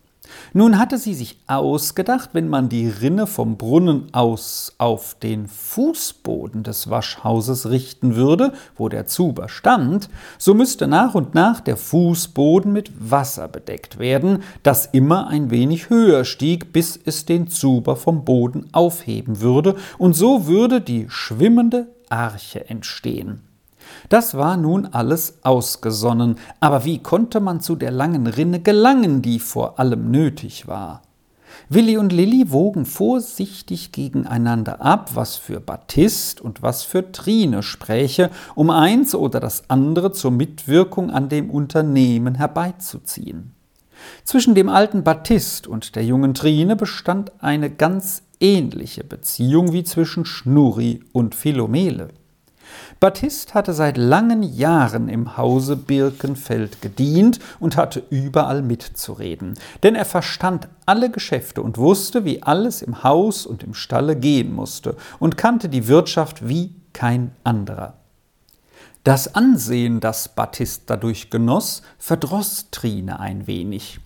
Nun 0.53 0.79
hatte 0.79 0.97
sie 0.97 1.13
sich 1.13 1.39
ausgedacht, 1.47 2.29
wenn 2.33 2.47
man 2.47 2.69
die 2.69 2.87
Rinne 2.87 3.27
vom 3.27 3.57
Brunnen 3.57 4.13
aus 4.13 4.75
auf 4.77 5.15
den 5.21 5.47
Fußboden 5.47 6.63
des 6.63 6.89
Waschhauses 6.89 7.69
richten 7.69 8.15
würde, 8.15 8.53
wo 8.75 8.89
der 8.89 9.05
Zuber 9.07 9.49
stand, 9.49 10.09
so 10.37 10.53
müsste 10.53 10.87
nach 10.87 11.15
und 11.15 11.35
nach 11.35 11.59
der 11.59 11.77
Fußboden 11.77 12.71
mit 12.71 12.91
Wasser 12.99 13.47
bedeckt 13.47 13.99
werden, 13.99 14.43
das 14.63 14.85
immer 14.85 15.27
ein 15.27 15.49
wenig 15.49 15.89
höher 15.89 16.25
stieg, 16.25 16.73
bis 16.73 16.99
es 17.03 17.25
den 17.25 17.47
Zuber 17.47 17.95
vom 17.95 18.25
Boden 18.25 18.67
aufheben 18.71 19.41
würde, 19.41 19.75
und 19.97 20.13
so 20.13 20.47
würde 20.47 20.81
die 20.81 21.07
schwimmende 21.09 21.87
Arche 22.09 22.69
entstehen. 22.69 23.41
Das 24.09 24.35
war 24.35 24.57
nun 24.57 24.85
alles 24.85 25.39
ausgesonnen, 25.43 26.37
aber 26.59 26.85
wie 26.85 26.99
konnte 26.99 27.39
man 27.39 27.61
zu 27.61 27.75
der 27.75 27.91
langen 27.91 28.27
Rinne 28.27 28.59
gelangen, 28.59 29.21
die 29.21 29.39
vor 29.39 29.79
allem 29.79 30.11
nötig 30.11 30.67
war? 30.67 31.01
Willi 31.69 31.97
und 31.97 32.11
Lilli 32.11 32.51
wogen 32.51 32.85
vorsichtig 32.85 33.91
gegeneinander 33.91 34.81
ab, 34.81 35.11
was 35.15 35.35
für 35.35 35.59
Baptist 35.59 36.41
und 36.41 36.61
was 36.61 36.83
für 36.83 37.11
Trine 37.11 37.63
spräche, 37.63 38.29
um 38.53 38.69
eins 38.69 39.15
oder 39.15 39.39
das 39.39 39.69
andere 39.69 40.11
zur 40.11 40.31
Mitwirkung 40.31 41.09
an 41.09 41.29
dem 41.29 41.49
Unternehmen 41.49 42.35
herbeizuziehen. 42.35 43.53
Zwischen 44.23 44.53
dem 44.53 44.69
alten 44.69 45.03
Baptist 45.03 45.67
und 45.67 45.95
der 45.95 46.03
jungen 46.05 46.33
Trine 46.33 46.75
bestand 46.75 47.31
eine 47.39 47.71
ganz 47.71 48.23
ähnliche 48.39 49.03
Beziehung 49.03 49.73
wie 49.73 49.83
zwischen 49.83 50.25
Schnurri 50.25 50.99
und 51.13 51.33
Philomele. 51.33 52.09
Baptist 52.99 53.53
hatte 53.53 53.73
seit 53.73 53.97
langen 53.97 54.43
Jahren 54.43 55.09
im 55.09 55.37
Hause 55.37 55.75
Birkenfeld 55.75 56.81
gedient 56.81 57.39
und 57.59 57.77
hatte 57.77 58.03
überall 58.09 58.61
mitzureden, 58.61 59.55
denn 59.83 59.95
er 59.95 60.05
verstand 60.05 60.67
alle 60.85 61.09
Geschäfte 61.09 61.61
und 61.61 61.77
wusste, 61.77 62.25
wie 62.25 62.43
alles 62.43 62.81
im 62.81 63.03
Haus 63.03 63.45
und 63.45 63.63
im 63.63 63.73
Stalle 63.73 64.15
gehen 64.15 64.53
musste 64.53 64.95
und 65.19 65.37
kannte 65.37 65.69
die 65.69 65.87
Wirtschaft 65.87 66.47
wie 66.47 66.73
kein 66.93 67.31
anderer. 67.43 67.95
Das 69.03 69.35
Ansehen, 69.35 69.99
das 69.99 70.29
Baptist 70.29 70.83
dadurch 70.87 71.29
genoss, 71.29 71.83
verdroß 71.99 72.71
Trine 72.71 73.19
ein 73.19 73.45
wenig. 73.45 73.99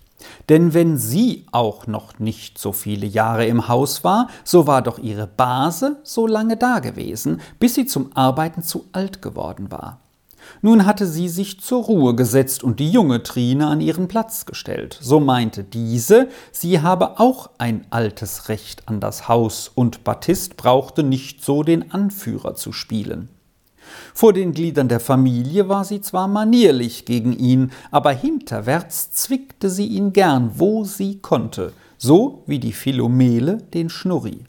Denn 0.48 0.74
wenn 0.74 0.98
sie 0.98 1.46
auch 1.52 1.86
noch 1.86 2.18
nicht 2.18 2.58
so 2.58 2.72
viele 2.72 3.06
Jahre 3.06 3.46
im 3.46 3.68
Haus 3.68 4.04
war, 4.04 4.28
so 4.44 4.66
war 4.66 4.82
doch 4.82 4.98
ihre 4.98 5.26
Base 5.26 6.00
so 6.02 6.26
lange 6.26 6.56
dagewesen, 6.56 7.40
bis 7.58 7.74
sie 7.74 7.86
zum 7.86 8.14
Arbeiten 8.16 8.62
zu 8.62 8.86
alt 8.92 9.22
geworden 9.22 9.70
war. 9.70 10.00
Nun 10.62 10.86
hatte 10.86 11.06
sie 11.06 11.28
sich 11.28 11.60
zur 11.60 11.84
Ruhe 11.84 12.14
gesetzt 12.14 12.64
und 12.64 12.80
die 12.80 12.90
junge 12.90 13.22
Trine 13.22 13.66
an 13.66 13.80
ihren 13.80 14.08
Platz 14.08 14.46
gestellt. 14.46 14.98
So 15.00 15.20
meinte 15.20 15.64
diese, 15.64 16.28
sie 16.52 16.80
habe 16.80 17.20
auch 17.20 17.50
ein 17.58 17.86
altes 17.90 18.48
Recht 18.48 18.88
an 18.88 19.00
das 19.00 19.28
Haus 19.28 19.70
und 19.74 20.04
Baptist 20.04 20.56
brauchte 20.56 21.02
nicht 21.02 21.44
so 21.44 21.62
den 21.62 21.92
Anführer 21.92 22.54
zu 22.54 22.72
spielen. 22.72 23.28
Vor 24.14 24.32
den 24.32 24.52
Gliedern 24.52 24.88
der 24.88 25.00
Familie 25.00 25.68
war 25.68 25.84
sie 25.84 26.00
zwar 26.00 26.28
manierlich 26.28 27.04
gegen 27.04 27.32
ihn, 27.32 27.72
aber 27.90 28.12
hinterwärts 28.12 29.10
zwickte 29.12 29.70
sie 29.70 29.86
ihn 29.86 30.12
gern, 30.12 30.52
wo 30.56 30.84
sie 30.84 31.18
konnte, 31.18 31.72
so 31.98 32.42
wie 32.46 32.58
die 32.58 32.72
Philomele 32.72 33.58
den 33.58 33.88
Schnurri. 33.88 34.44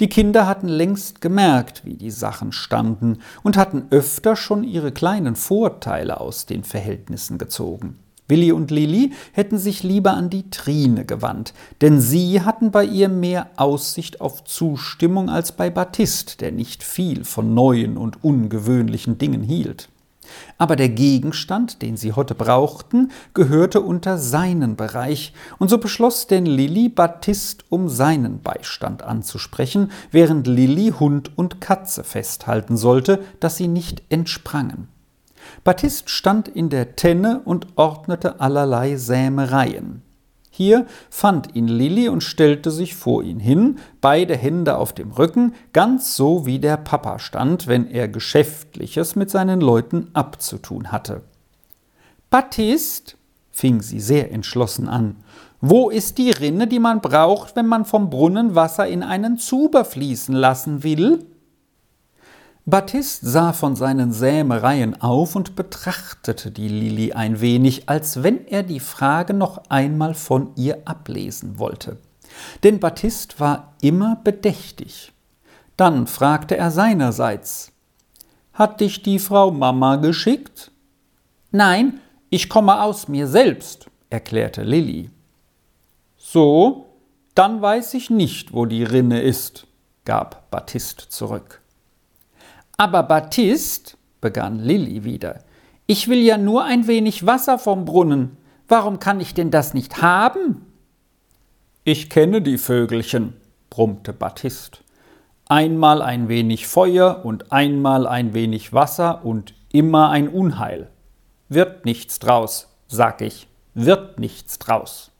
Die 0.00 0.08
Kinder 0.08 0.46
hatten 0.46 0.68
längst 0.68 1.20
gemerkt, 1.20 1.84
wie 1.84 1.94
die 1.94 2.10
Sachen 2.10 2.52
standen, 2.52 3.18
und 3.42 3.56
hatten 3.56 3.84
öfter 3.90 4.36
schon 4.36 4.64
ihre 4.64 4.90
kleinen 4.90 5.36
Vorteile 5.36 6.20
aus 6.20 6.46
den 6.46 6.64
Verhältnissen 6.64 7.38
gezogen. 7.38 7.98
Willi 8.32 8.50
und 8.50 8.70
Lili 8.70 9.12
hätten 9.32 9.58
sich 9.58 9.82
lieber 9.82 10.14
an 10.14 10.30
die 10.30 10.48
Trine 10.48 11.04
gewandt, 11.04 11.52
denn 11.82 12.00
sie 12.00 12.40
hatten 12.40 12.70
bei 12.70 12.82
ihr 12.82 13.10
mehr 13.10 13.50
Aussicht 13.56 14.22
auf 14.22 14.42
Zustimmung 14.44 15.28
als 15.28 15.52
bei 15.52 15.68
Baptist, 15.68 16.40
der 16.40 16.50
nicht 16.50 16.82
viel 16.82 17.26
von 17.26 17.52
neuen 17.52 17.98
und 17.98 18.24
ungewöhnlichen 18.24 19.18
Dingen 19.18 19.42
hielt. 19.42 19.90
Aber 20.56 20.76
der 20.76 20.88
Gegenstand, 20.88 21.82
den 21.82 21.98
sie 21.98 22.14
heute 22.14 22.34
brauchten, 22.34 23.10
gehörte 23.34 23.82
unter 23.82 24.16
seinen 24.16 24.76
Bereich, 24.76 25.34
und 25.58 25.68
so 25.68 25.76
beschloss 25.76 26.26
denn 26.26 26.46
Lilli, 26.46 26.88
Baptist 26.88 27.64
um 27.68 27.90
seinen 27.90 28.40
Beistand 28.40 29.02
anzusprechen, 29.02 29.90
während 30.10 30.46
Lilli 30.46 30.94
Hund 30.98 31.36
und 31.36 31.60
Katze 31.60 32.02
festhalten 32.02 32.78
sollte, 32.78 33.22
dass 33.40 33.58
sie 33.58 33.68
nicht 33.68 34.04
entsprangen. 34.08 34.88
Baptist 35.64 36.10
stand 36.10 36.48
in 36.48 36.68
der 36.68 36.96
Tenne 36.96 37.42
und 37.44 37.66
ordnete 37.76 38.40
allerlei 38.40 38.96
Sämereien. 38.96 40.02
Hier 40.54 40.86
fand 41.08 41.54
ihn 41.56 41.66
Lilli 41.66 42.10
und 42.10 42.22
stellte 42.22 42.70
sich 42.70 42.94
vor 42.94 43.22
ihn 43.22 43.40
hin, 43.40 43.78
beide 44.02 44.36
Hände 44.36 44.76
auf 44.76 44.92
dem 44.92 45.10
Rücken, 45.10 45.54
ganz 45.72 46.14
so 46.14 46.44
wie 46.44 46.58
der 46.58 46.76
Papa 46.76 47.18
stand, 47.18 47.66
wenn 47.68 47.90
er 47.90 48.06
Geschäftliches 48.06 49.16
mit 49.16 49.30
seinen 49.30 49.62
Leuten 49.62 50.10
abzutun 50.12 50.92
hatte. 50.92 51.22
Baptist, 52.28 53.16
fing 53.50 53.80
sie 53.80 54.00
sehr 54.00 54.30
entschlossen 54.30 54.88
an, 54.88 55.16
wo 55.62 55.88
ist 55.88 56.18
die 56.18 56.32
Rinne, 56.32 56.66
die 56.66 56.80
man 56.80 57.00
braucht, 57.00 57.56
wenn 57.56 57.66
man 57.66 57.86
vom 57.86 58.10
Brunnen 58.10 58.54
Wasser 58.54 58.86
in 58.86 59.02
einen 59.02 59.38
Zuber 59.38 59.84
fließen 59.86 60.34
lassen 60.34 60.82
will? 60.82 61.24
Baptist 62.64 63.22
sah 63.22 63.52
von 63.52 63.74
seinen 63.74 64.12
Sämereien 64.12 65.00
auf 65.02 65.34
und 65.34 65.56
betrachtete 65.56 66.52
die 66.52 66.68
Lili 66.68 67.12
ein 67.12 67.40
wenig, 67.40 67.88
als 67.88 68.22
wenn 68.22 68.46
er 68.46 68.62
die 68.62 68.78
Frage 68.78 69.34
noch 69.34 69.62
einmal 69.68 70.14
von 70.14 70.52
ihr 70.54 70.82
ablesen 70.84 71.58
wollte. 71.58 71.98
Denn 72.62 72.78
Baptist 72.78 73.40
war 73.40 73.74
immer 73.80 74.14
bedächtig. 74.22 75.12
Dann 75.76 76.06
fragte 76.06 76.56
er 76.56 76.70
seinerseits 76.70 77.72
Hat 78.52 78.80
dich 78.80 79.02
die 79.02 79.18
Frau 79.18 79.50
Mama 79.50 79.96
geschickt? 79.96 80.70
Nein, 81.50 81.98
ich 82.30 82.48
komme 82.48 82.80
aus 82.80 83.08
mir 83.08 83.26
selbst, 83.26 83.86
erklärte 84.08 84.62
Lilli. 84.62 85.10
So, 86.16 86.86
dann 87.34 87.60
weiß 87.60 87.94
ich 87.94 88.08
nicht, 88.08 88.52
wo 88.52 88.66
die 88.66 88.84
Rinne 88.84 89.20
ist, 89.20 89.66
gab 90.04 90.48
Baptist 90.52 91.00
zurück. 91.00 91.61
Aber 92.76 93.02
Baptist, 93.02 93.96
begann 94.20 94.58
Lilli 94.58 95.04
wieder, 95.04 95.40
ich 95.86 96.08
will 96.08 96.20
ja 96.20 96.38
nur 96.38 96.64
ein 96.64 96.86
wenig 96.86 97.26
Wasser 97.26 97.58
vom 97.58 97.84
Brunnen. 97.84 98.36
Warum 98.68 98.98
kann 98.98 99.20
ich 99.20 99.34
denn 99.34 99.50
das 99.50 99.74
nicht 99.74 100.00
haben? 100.00 100.66
Ich 101.84 102.08
kenne 102.08 102.40
die 102.40 102.58
Vögelchen, 102.58 103.34
brummte 103.68 104.12
Baptist. 104.12 104.82
Einmal 105.48 106.00
ein 106.00 106.28
wenig 106.28 106.66
Feuer 106.66 107.24
und 107.24 107.52
einmal 107.52 108.06
ein 108.06 108.32
wenig 108.32 108.72
Wasser 108.72 109.24
und 109.24 109.54
immer 109.72 110.10
ein 110.10 110.28
Unheil. 110.28 110.88
Wird 111.48 111.84
nichts 111.84 112.18
draus, 112.20 112.68
sag 112.86 113.20
ich, 113.20 113.48
wird 113.74 114.18
nichts 114.18 114.58
draus. 114.58 115.10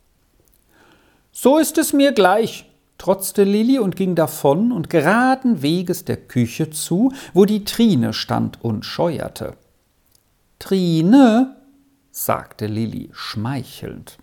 So 1.32 1.59
ist 1.59 1.76
es 1.78 1.92
mir 1.92 2.12
gleich, 2.12 2.71
trotzte 3.02 3.42
Lilli 3.42 3.80
und 3.80 3.97
ging 3.97 4.14
davon 4.14 4.71
und 4.71 4.88
geraden 4.88 5.61
Weges 5.61 6.04
der 6.04 6.16
Küche 6.16 6.71
zu, 6.71 7.12
wo 7.35 7.47
die 7.47 7.64
Trine 7.64 8.12
stand 8.12 8.62
und 8.62 8.85
scheuerte. 8.85 9.56
Trine, 10.61 11.56
sagte 12.12 12.66
Lilli 12.66 13.11
schmeichelnd, 13.12 14.18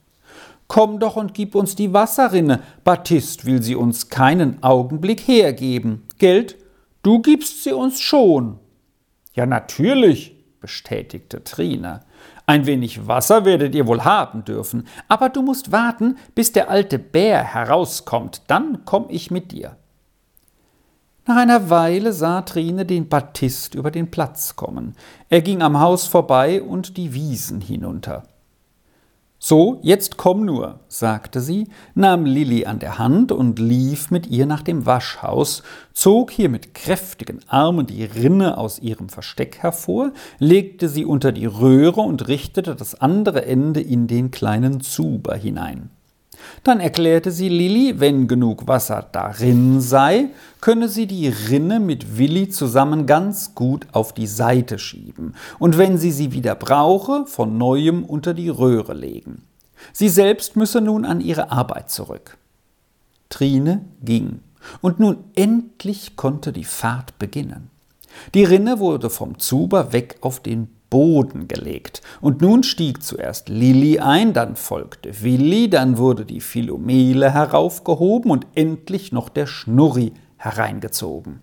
komm 0.70 1.02
doch 1.02 1.18
und 1.18 1.34
gib 1.34 1.56
uns 1.56 1.76
die 1.76 1.92
Wasserrinne, 1.92 2.62
Baptist 2.86 3.46
will 3.46 3.62
sie 3.62 3.76
uns 3.76 4.08
keinen 4.08 4.64
Augenblick 4.64 5.28
hergeben. 5.28 6.04
Geld, 6.18 6.56
du 7.04 7.22
gibst 7.22 7.66
sie 7.66 7.74
uns 7.74 8.00
schon. 8.00 8.60
Ja, 9.34 9.46
natürlich, 9.46 10.38
bestätigte 10.62 11.44
Trine. 11.44 12.00
Ein 12.50 12.66
wenig 12.66 13.06
Wasser 13.06 13.46
werdet 13.46 13.76
ihr 13.76 13.86
wohl 13.86 14.04
haben 14.06 14.44
dürfen, 14.44 14.88
aber 15.08 15.30
du 15.30 15.44
musst 15.44 15.72
warten, 15.72 16.18
bis 16.34 16.52
der 16.52 16.72
alte 16.72 16.98
Bär 16.98 17.44
herauskommt, 17.44 18.42
dann 18.48 18.86
komm 18.86 19.06
ich 19.10 19.30
mit 19.30 19.52
dir. 19.52 19.78
Nach 21.28 21.36
einer 21.36 21.70
Weile 21.70 22.12
sah 22.12 22.42
Trine 22.42 22.88
den 22.88 23.08
Baptist 23.08 23.76
über 23.76 23.92
den 23.92 24.10
Platz 24.10 24.56
kommen. 24.56 24.96
Er 25.30 25.44
ging 25.44 25.62
am 25.62 25.80
Haus 25.80 26.08
vorbei 26.08 26.64
und 26.64 26.98
die 26.98 27.14
Wiesen 27.14 27.62
hinunter. 27.62 28.24
So, 29.42 29.80
jetzt 29.84 30.18
komm 30.18 30.44
nur, 30.44 30.82
sagte 30.90 31.40
sie, 31.40 31.70
nahm 31.96 32.26
Lilli 32.26 32.66
an 32.66 32.80
der 32.80 33.00
Hand 33.00 33.32
und 33.32 33.58
lief 33.58 34.12
mit 34.12 34.28
ihr 34.28 34.46
nach 34.46 34.62
dem 34.62 34.86
Waschhaus, 34.86 35.64
zog 35.94 36.32
hier 36.32 36.50
mit 36.50 36.74
kräftigen 36.74 37.40
Armen 37.48 37.88
die 37.88 38.04
Rinne 38.04 38.58
aus 38.58 38.80
ihrem 38.80 39.08
Versteck 39.08 39.60
hervor, 39.60 40.12
legte 40.40 40.90
sie 40.90 41.06
unter 41.06 41.32
die 41.32 41.46
Röhre 41.46 42.02
und 42.02 42.28
richtete 42.28 42.76
das 42.76 43.00
andere 43.00 43.46
Ende 43.46 43.80
in 43.80 44.08
den 44.08 44.30
kleinen 44.30 44.82
Zuber 44.82 45.36
hinein. 45.36 45.90
Dann 46.64 46.80
erklärte 46.80 47.32
sie 47.32 47.50
Lilli, 47.50 48.00
wenn 48.00 48.28
genug 48.28 48.68
Wasser 48.68 49.08
darin 49.12 49.82
sei, 49.82 50.30
könne 50.62 50.90
sie 50.90 51.08
die 51.08 51.30
Rinne 51.30 51.80
mit 51.80 52.18
Willi 52.18 52.50
zusammen 52.50 53.06
ganz 53.06 53.56
gut 53.56 53.88
auf 53.92 54.14
die 54.14 54.28
Seite 54.28 54.80
schieben 54.80 55.36
und 55.58 55.78
wenn 55.78 55.98
sie 55.98 56.12
sie 56.12 56.32
wieder 56.32 56.56
brauche, 56.56 57.26
von 57.26 57.58
neuem 57.58 58.04
unter 58.04 58.34
die 58.34 58.50
Röhre 58.50 58.94
legen. 58.94 59.44
Sie 59.94 60.10
selbst 60.10 60.56
müsse 60.56 60.82
nun 60.82 61.06
an 61.06 61.22
ihre 61.22 61.52
Arbeit 61.52 61.90
zurück. 61.90 62.38
Trine 63.30 63.86
ging, 64.04 64.40
und 64.82 65.00
nun 65.00 65.18
endlich 65.36 66.16
konnte 66.16 66.52
die 66.52 66.66
Fahrt 66.66 67.18
beginnen. 67.20 67.70
Die 68.34 68.44
Rinne 68.44 68.80
wurde 68.80 69.10
vom 69.10 69.40
Zuber 69.40 69.94
weg 69.94 70.18
auf 70.22 70.40
den 70.42 70.68
Boden 70.90 71.48
gelegt. 71.48 72.02
Und 72.22 72.42
nun 72.42 72.64
stieg 72.64 73.04
zuerst 73.04 73.50
Lilli 73.50 74.00
ein, 74.00 74.34
dann 74.34 74.56
folgte 74.56 75.22
Willi, 75.22 75.70
dann 75.70 75.98
wurde 75.98 76.26
die 76.26 76.42
Philomele 76.42 77.32
heraufgehoben 77.32 78.32
und 78.32 78.48
endlich 78.56 79.12
noch 79.12 79.30
der 79.30 79.48
Schnurri 79.48 80.14
hereingezogen. 80.38 81.42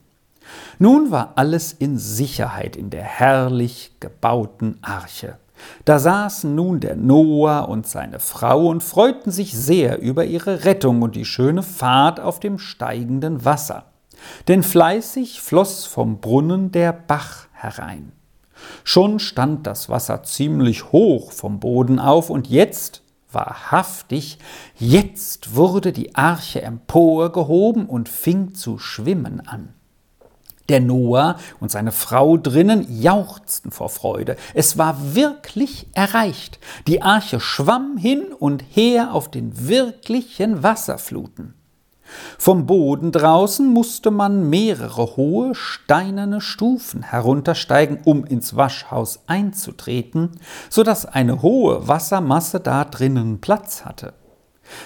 Nun 0.79 1.11
war 1.11 1.33
alles 1.37 1.73
in 1.73 1.99
Sicherheit 1.99 2.77
in 2.77 2.91
der 2.91 3.03
herrlich 3.03 3.93
gebauten 4.01 4.79
Arche. 4.83 5.39
Da 5.85 5.99
saßen 5.99 6.55
nun 6.55 6.81
der 6.81 6.97
Noah 6.97 7.69
und 7.69 7.87
seine 7.87 8.21
Frau 8.21 8.67
und 8.67 8.83
freuten 8.83 9.31
sich 9.31 9.57
sehr 9.57 10.01
über 10.01 10.25
ihre 10.25 10.65
Rettung 10.65 11.03
und 11.03 11.17
die 11.17 11.25
schöne 11.25 11.63
Fahrt 11.63 12.21
auf 12.21 12.41
dem 12.41 12.59
steigenden 12.59 13.45
Wasser. 13.45 13.87
Denn 14.49 14.63
fleißig 14.63 15.41
floß 15.41 15.87
vom 15.87 16.21
Brunnen 16.21 16.73
der 16.73 16.93
Bach 16.93 17.47
herein. 17.53 18.13
Schon 18.85 19.19
stand 19.19 19.67
das 19.67 19.89
Wasser 19.89 20.23
ziemlich 20.23 20.93
hoch 20.93 21.33
vom 21.33 21.61
Boden 21.61 21.99
auf, 21.99 22.31
und 22.31 22.49
jetzt, 22.49 23.03
wahrhaftig, 23.31 24.39
jetzt 24.77 25.55
wurde 25.55 25.93
die 25.93 26.15
Arche 26.15 26.63
emporgehoben 26.63 27.87
und 27.87 28.09
fing 28.09 28.55
zu 28.55 28.79
schwimmen 28.79 29.47
an. 29.47 29.75
Der 30.69 30.81
Noah 30.81 31.37
und 31.61 31.71
seine 31.71 31.93
Frau 31.93 32.37
drinnen 32.37 32.87
jauchzten 33.01 33.71
vor 33.71 33.89
Freude. 33.89 34.37
Es 34.53 34.77
war 34.77 35.15
wirklich 35.15 35.87
erreicht. 35.95 36.59
Die 36.89 37.03
Arche 37.03 37.39
schwamm 37.39 37.97
hin 37.97 38.33
und 38.37 38.65
her 38.71 39.15
auf 39.15 39.31
den 39.31 39.69
wirklichen 39.69 40.63
Wasserfluten. 40.63 41.56
Vom 42.39 42.67
Boden 42.67 43.13
draußen 43.13 43.67
musste 43.67 44.11
man 44.11 44.49
mehrere 44.49 45.17
hohe 45.17 45.55
steinerne 45.55 46.41
Stufen 46.41 47.03
heruntersteigen, 47.03 48.01
um 48.05 48.25
ins 48.25 48.57
Waschhaus 48.57 49.21
einzutreten, 49.27 50.33
so 50.71 50.83
dass 50.83 51.07
eine 51.07 51.43
hohe 51.43 51.89
Wassermasse 51.89 52.61
da 52.61 52.85
drinnen 52.85 53.41
Platz 53.41 53.85
hatte. 53.85 54.15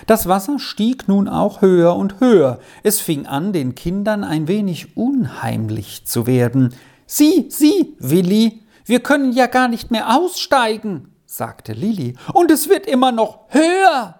Das 0.06 0.28
Wasser 0.28 0.58
stieg 0.58 1.08
nun 1.08 1.28
auch 1.28 1.62
höher 1.62 1.96
und 1.96 2.20
höher. 2.20 2.58
Es 2.82 3.00
fing 3.00 3.26
an, 3.26 3.52
den 3.52 3.74
Kindern 3.74 4.24
ein 4.24 4.48
wenig 4.48 4.96
unheimlich 4.96 6.06
zu 6.06 6.26
werden. 6.26 6.74
Sieh, 7.06 7.46
sieh, 7.48 7.96
Willi, 7.98 8.62
wir 8.84 9.00
können 9.00 9.32
ja 9.32 9.46
gar 9.46 9.68
nicht 9.68 9.90
mehr 9.90 10.16
aussteigen, 10.16 11.14
sagte 11.26 11.72
Lilli, 11.72 12.16
und 12.32 12.50
es 12.50 12.68
wird 12.68 12.86
immer 12.86 13.12
noch 13.12 13.40
höher. 13.48 14.19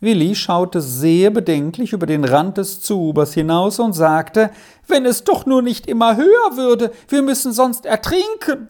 Willi 0.00 0.34
schaute 0.34 0.80
sehr 0.80 1.30
bedenklich 1.30 1.92
über 1.92 2.06
den 2.06 2.24
Rand 2.24 2.58
des 2.58 2.80
Zubers 2.82 3.32
hinaus 3.32 3.78
und 3.78 3.94
sagte, 3.94 4.50
wenn 4.86 5.06
es 5.06 5.24
doch 5.24 5.46
nur 5.46 5.62
nicht 5.62 5.86
immer 5.86 6.16
höher 6.16 6.56
würde, 6.56 6.92
wir 7.08 7.22
müssen 7.22 7.52
sonst 7.52 7.86
ertrinken. 7.86 8.68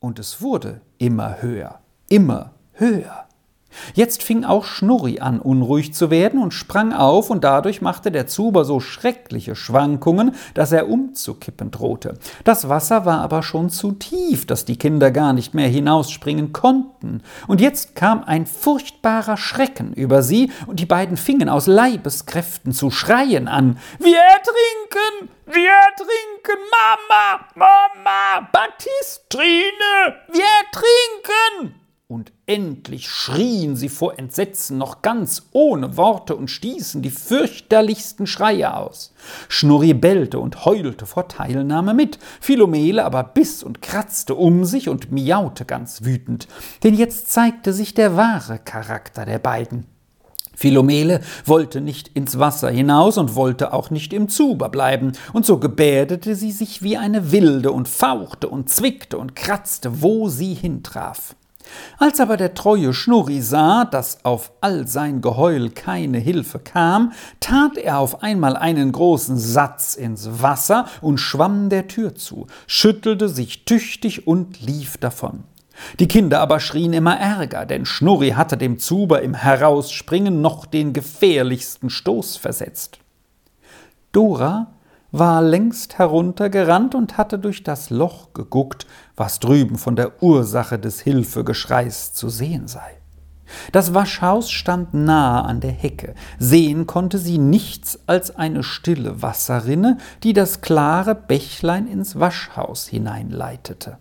Und 0.00 0.18
es 0.18 0.40
wurde 0.40 0.80
immer 0.98 1.42
höher, 1.42 1.80
immer 2.08 2.52
höher. 2.72 3.27
Jetzt 3.94 4.22
fing 4.22 4.44
auch 4.44 4.64
Schnurri 4.64 5.20
an, 5.20 5.40
unruhig 5.40 5.94
zu 5.94 6.10
werden 6.10 6.42
und 6.42 6.52
sprang 6.52 6.92
auf, 6.92 7.30
und 7.30 7.44
dadurch 7.44 7.80
machte 7.80 8.10
der 8.10 8.26
Zuber 8.26 8.64
so 8.64 8.80
schreckliche 8.80 9.56
Schwankungen, 9.56 10.34
dass 10.54 10.72
er 10.72 10.88
umzukippen 10.88 11.70
drohte. 11.70 12.14
Das 12.44 12.68
Wasser 12.68 13.04
war 13.04 13.20
aber 13.20 13.42
schon 13.42 13.70
zu 13.70 13.92
tief, 13.92 14.46
dass 14.46 14.64
die 14.64 14.76
Kinder 14.76 15.10
gar 15.10 15.32
nicht 15.32 15.54
mehr 15.54 15.68
hinausspringen 15.68 16.52
konnten. 16.52 17.22
Und 17.46 17.60
jetzt 17.60 17.94
kam 17.94 18.24
ein 18.24 18.46
furchtbarer 18.46 19.36
Schrecken 19.36 19.92
über 19.92 20.22
sie, 20.22 20.50
und 20.66 20.80
die 20.80 20.86
beiden 20.86 21.16
fingen 21.16 21.48
aus 21.48 21.66
Leibeskräften 21.66 22.72
zu 22.72 22.90
schreien 22.90 23.48
an. 23.48 23.78
Wir 23.98 24.18
ertrinken! 24.18 25.30
Wir 25.46 25.70
ertrinken! 25.70 26.58
Mama! 26.70 27.40
Mama! 27.54 28.48
Baptistrine! 28.52 30.16
Wir 30.32 30.44
ertrinken! 30.64 31.87
Und 32.10 32.32
endlich 32.46 33.06
schrien 33.06 33.76
sie 33.76 33.90
vor 33.90 34.18
Entsetzen 34.18 34.78
noch 34.78 35.02
ganz 35.02 35.50
ohne 35.52 35.98
Worte 35.98 36.36
und 36.36 36.50
stießen 36.50 37.02
die 37.02 37.10
fürchterlichsten 37.10 38.26
Schreie 38.26 38.74
aus. 38.74 39.12
Schnurri 39.50 39.92
bellte 39.92 40.38
und 40.38 40.64
heulte 40.64 41.04
vor 41.04 41.28
Teilnahme 41.28 41.92
mit, 41.92 42.18
Philomele 42.40 43.04
aber 43.04 43.24
biss 43.24 43.62
und 43.62 43.82
kratzte 43.82 44.36
um 44.36 44.64
sich 44.64 44.88
und 44.88 45.12
miaute 45.12 45.66
ganz 45.66 46.02
wütend, 46.02 46.48
denn 46.82 46.94
jetzt 46.94 47.30
zeigte 47.30 47.74
sich 47.74 47.92
der 47.92 48.16
wahre 48.16 48.58
Charakter 48.58 49.26
der 49.26 49.38
beiden. 49.38 49.84
Philomele 50.56 51.20
wollte 51.44 51.82
nicht 51.82 52.08
ins 52.14 52.38
Wasser 52.38 52.70
hinaus 52.70 53.18
und 53.18 53.34
wollte 53.34 53.74
auch 53.74 53.90
nicht 53.90 54.14
im 54.14 54.30
Zuber 54.30 54.70
bleiben, 54.70 55.12
und 55.34 55.44
so 55.44 55.58
gebärdete 55.58 56.36
sie 56.36 56.52
sich 56.52 56.82
wie 56.82 56.96
eine 56.96 57.32
Wilde 57.32 57.70
und 57.70 57.86
fauchte 57.86 58.48
und 58.48 58.70
zwickte 58.70 59.18
und 59.18 59.36
kratzte, 59.36 60.00
wo 60.00 60.30
sie 60.30 60.54
hintraf. 60.54 61.36
Als 61.98 62.20
aber 62.20 62.36
der 62.36 62.54
treue 62.54 62.92
Schnurri 62.94 63.40
sah, 63.40 63.84
dass 63.84 64.24
auf 64.24 64.52
all 64.60 64.86
sein 64.86 65.20
Geheul 65.20 65.70
keine 65.70 66.18
Hilfe 66.18 66.58
kam, 66.58 67.12
tat 67.40 67.76
er 67.76 67.98
auf 67.98 68.22
einmal 68.22 68.56
einen 68.56 68.92
großen 68.92 69.36
Satz 69.36 69.94
ins 69.94 70.42
Wasser 70.42 70.86
und 71.00 71.18
schwamm 71.18 71.68
der 71.68 71.88
Tür 71.88 72.14
zu, 72.14 72.46
schüttelte 72.66 73.28
sich 73.28 73.64
tüchtig 73.64 74.26
und 74.26 74.60
lief 74.60 74.96
davon. 74.96 75.44
Die 76.00 76.08
Kinder 76.08 76.40
aber 76.40 76.60
schrien 76.60 76.92
immer 76.92 77.16
ärger, 77.16 77.64
denn 77.64 77.86
Schnurri 77.86 78.30
hatte 78.30 78.56
dem 78.56 78.78
Zuber 78.78 79.22
im 79.22 79.34
Herausspringen 79.34 80.40
noch 80.40 80.66
den 80.66 80.92
gefährlichsten 80.92 81.90
Stoß 81.90 82.36
versetzt. 82.36 82.98
Dora 84.12 84.72
war 85.10 85.40
längst 85.40 85.98
heruntergerannt 85.98 86.94
und 86.94 87.16
hatte 87.16 87.38
durch 87.38 87.62
das 87.62 87.90
Loch 87.90 88.34
geguckt, 88.34 88.86
was 89.18 89.40
drüben 89.40 89.78
von 89.78 89.96
der 89.96 90.22
Ursache 90.22 90.78
des 90.78 91.00
Hilfegeschreis 91.00 92.14
zu 92.14 92.28
sehen 92.28 92.68
sei. 92.68 92.98
Das 93.72 93.94
Waschhaus 93.94 94.50
stand 94.50 94.94
nahe 94.94 95.44
an 95.44 95.60
der 95.60 95.72
Hecke. 95.72 96.14
Sehen 96.38 96.86
konnte 96.86 97.18
sie 97.18 97.38
nichts 97.38 97.98
als 98.06 98.36
eine 98.36 98.62
stille 98.62 99.22
Wasserrinne, 99.22 99.98
die 100.22 100.34
das 100.34 100.60
klare 100.60 101.14
Bächlein 101.14 101.86
ins 101.86 102.20
Waschhaus 102.20 102.86
hineinleitete. 102.86 103.98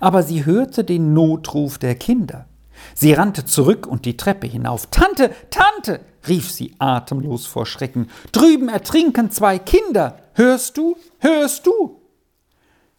Aber 0.00 0.22
sie 0.22 0.46
hörte 0.46 0.84
den 0.84 1.12
Notruf 1.12 1.78
der 1.78 1.96
Kinder. 1.96 2.46
Sie 2.94 3.12
rannte 3.12 3.44
zurück 3.44 3.86
und 3.86 4.04
die 4.04 4.16
Treppe 4.16 4.46
hinauf. 4.46 4.86
Tante, 4.90 5.30
Tante, 5.50 6.00
rief 6.28 6.50
sie 6.50 6.74
atemlos 6.78 7.46
vor 7.46 7.66
Schrecken. 7.66 8.08
Drüben 8.32 8.68
ertrinken 8.68 9.30
zwei 9.30 9.58
Kinder. 9.58 10.18
Hörst 10.34 10.76
du? 10.76 10.96
Hörst 11.18 11.66
du? 11.66 12.00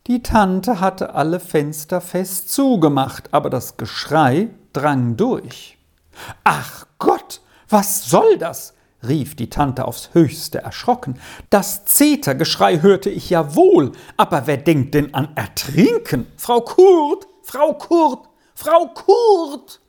Die 0.07 0.23
Tante 0.23 0.79
hatte 0.79 1.15
alle 1.15 1.41
Fenster 1.41 1.99
fest 1.99 2.49
zugemacht, 2.49 3.33
aber 3.33 3.49
das 3.49 3.75
Geschrei 3.75 4.51
drang 4.71 5.17
durch. 5.17 5.77
Ach 6.45 6.85
Gott, 6.97 7.41
was 7.67 8.09
soll 8.09 8.37
das? 8.37 8.73
rief 9.05 9.35
die 9.35 9.49
Tante 9.49 9.83
aufs 9.85 10.13
höchste 10.13 10.59
erschrocken. 10.59 11.19
Das 11.49 11.83
Zetergeschrei 11.83 12.79
hörte 12.79 13.09
ich 13.09 13.29
ja 13.29 13.53
wohl, 13.53 13.91
aber 14.15 14.47
wer 14.47 14.55
denkt 14.55 14.93
denn 14.93 15.13
an 15.13 15.27
Ertrinken? 15.35 16.25
Frau 16.37 16.61
Kurt, 16.61 17.27
Frau 17.43 17.73
Kurt, 17.73 18.29
Frau 18.55 18.87
Kurt! 18.93 19.81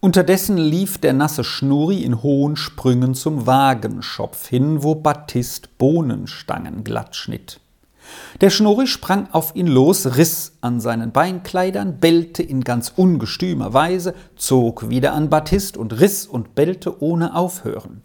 Unterdessen 0.00 0.58
lief 0.58 0.98
der 0.98 1.14
nasse 1.14 1.42
Schnurri 1.42 2.02
in 2.02 2.22
hohen 2.22 2.56
Sprüngen 2.56 3.14
zum 3.14 3.46
Wagenschopf 3.46 4.46
hin, 4.46 4.82
wo 4.82 4.94
Battist 4.94 5.78
Bohnenstangen 5.78 6.84
glatt 6.84 7.16
schnitt. 7.16 7.60
Der 8.40 8.50
Schnurri 8.50 8.86
sprang 8.86 9.28
auf 9.32 9.54
ihn 9.54 9.66
los, 9.66 10.16
riss 10.16 10.52
an 10.60 10.80
seinen 10.80 11.12
Beinkleidern, 11.12 11.98
bellte 11.98 12.42
in 12.42 12.62
ganz 12.62 12.92
ungestümer 12.96 13.74
Weise, 13.74 14.14
zog 14.36 14.88
wieder 14.88 15.12
an 15.12 15.30
Battist 15.30 15.76
und 15.76 16.00
riss 16.00 16.26
und 16.26 16.54
bellte 16.54 17.02
ohne 17.02 17.36
Aufhören. 17.36 18.02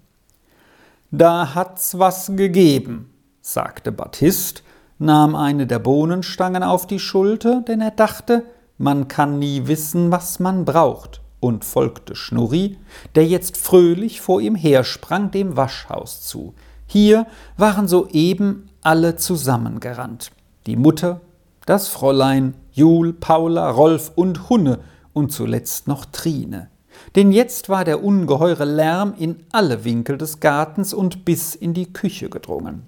Da 1.12 1.56
hat's 1.56 1.98
was 1.98 2.32
gegeben, 2.36 3.14
sagte 3.42 3.92
Battist, 3.92 4.64
nahm 5.00 5.36
eine 5.36 5.68
der 5.68 5.80
Bohnenstangen 5.80 6.64
auf 6.64 6.88
die 6.88 7.00
Schulter, 7.00 7.62
denn 7.62 7.82
er 7.82 7.92
dachte, 7.92 8.44
man 8.78 9.08
kann 9.08 9.40
nie 9.40 9.68
wissen, 9.68 10.12
was 10.12 10.40
man 10.40 10.66
braucht 10.66 11.22
und 11.40 11.64
folgte 11.64 12.16
Schnurri, 12.16 12.78
der 13.14 13.26
jetzt 13.26 13.58
fröhlich 13.58 14.20
vor 14.20 14.42
ihm 14.42 14.56
hersprang 14.56 15.32
dem 15.32 15.56
Waschhaus 15.56 16.22
zu. 16.22 16.54
Hier 16.88 17.28
waren 17.58 17.88
soeben 17.88 18.70
alle 18.86 19.16
zusammengerannt. 19.16 20.32
Die 20.68 20.76
Mutter, 20.76 21.22
das 21.66 21.88
Fräulein, 21.88 22.54
Jul, 22.72 23.14
Paula, 23.14 23.70
Rolf 23.72 24.12
und 24.14 24.50
Hunne 24.50 24.80
und 25.12 25.32
zuletzt 25.32 25.88
noch 25.88 26.06
Trine. 26.06 26.70
Denn 27.16 27.32
jetzt 27.32 27.68
war 27.68 27.84
der 27.84 28.04
ungeheure 28.04 28.66
Lärm 28.66 29.16
in 29.18 29.44
alle 29.52 29.84
Winkel 29.84 30.18
des 30.18 30.40
Gartens 30.40 30.94
und 30.94 31.26
bis 31.26 31.56
in 31.56 31.74
die 31.74 31.92
Küche 31.92 32.30
gedrungen. 32.30 32.84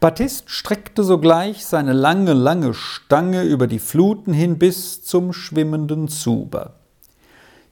Baptist 0.00 0.50
streckte 0.50 1.04
sogleich 1.04 1.64
seine 1.64 1.92
lange, 1.92 2.32
lange 2.32 2.74
Stange 2.74 3.44
über 3.44 3.66
die 3.66 3.78
Fluten 3.78 4.32
hin 4.32 4.58
bis 4.58 5.04
zum 5.04 5.32
schwimmenden 5.32 6.08
Zuber. 6.08 6.74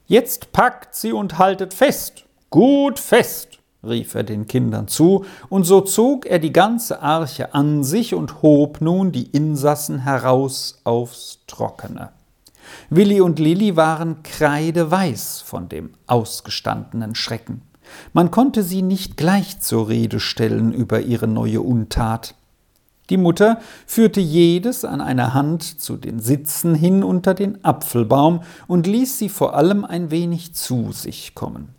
Jetzt 0.07 0.53
packt 0.53 0.95
sie 0.95 1.13
und 1.13 1.39
haltet 1.39 1.75
fest, 1.75 2.25
gut 2.51 2.99
fest, 3.01 3.54
rief 3.87 4.15
er 4.15 4.25
den 4.25 4.47
Kindern 4.47 4.89
zu, 4.89 5.25
und 5.49 5.65
so 5.65 5.81
zog 5.81 6.27
er 6.27 6.39
die 6.39 6.53
ganze 6.53 7.03
Arche 7.03 7.55
an 7.55 7.85
sich 7.85 8.15
und 8.15 8.43
hob 8.43 8.81
nun 8.81 9.13
die 9.13 9.27
Insassen 9.31 10.01
heraus 10.01 10.81
aufs 10.85 11.41
Trockene. 11.47 12.11
Willi 12.91 13.21
und 13.21 13.39
Lilli 13.39 13.77
waren 13.77 14.23
kreideweiß 14.23 15.43
von 15.43 15.69
dem 15.69 15.91
ausgestandenen 16.07 17.15
Schrecken. 17.15 17.63
Man 18.13 18.31
konnte 18.31 18.63
sie 18.63 18.83
nicht 18.83 19.17
gleich 19.17 19.61
zur 19.61 19.89
Rede 19.89 20.21
stellen 20.21 20.73
über 20.73 21.01
ihre 21.01 21.29
neue 21.29 21.61
Untat. 21.61 22.35
Die 23.11 23.19
Mutter 23.19 23.61
führte 23.87 24.21
jedes 24.21 24.85
an 24.85 25.03
einer 25.03 25.35
Hand 25.35 25.63
zu 25.63 25.97
den 25.97 26.21
Sitzen 26.21 26.75
hin 26.75 27.05
unter 27.05 27.35
den 27.35 27.63
Apfelbaum 27.63 28.41
und 28.67 28.87
ließ 28.87 29.19
sie 29.19 29.29
vor 29.29 29.55
allem 29.55 29.85
ein 29.85 30.11
wenig 30.11 30.55
zu 30.55 30.91
sich 30.93 31.35
kommen. 31.35 31.75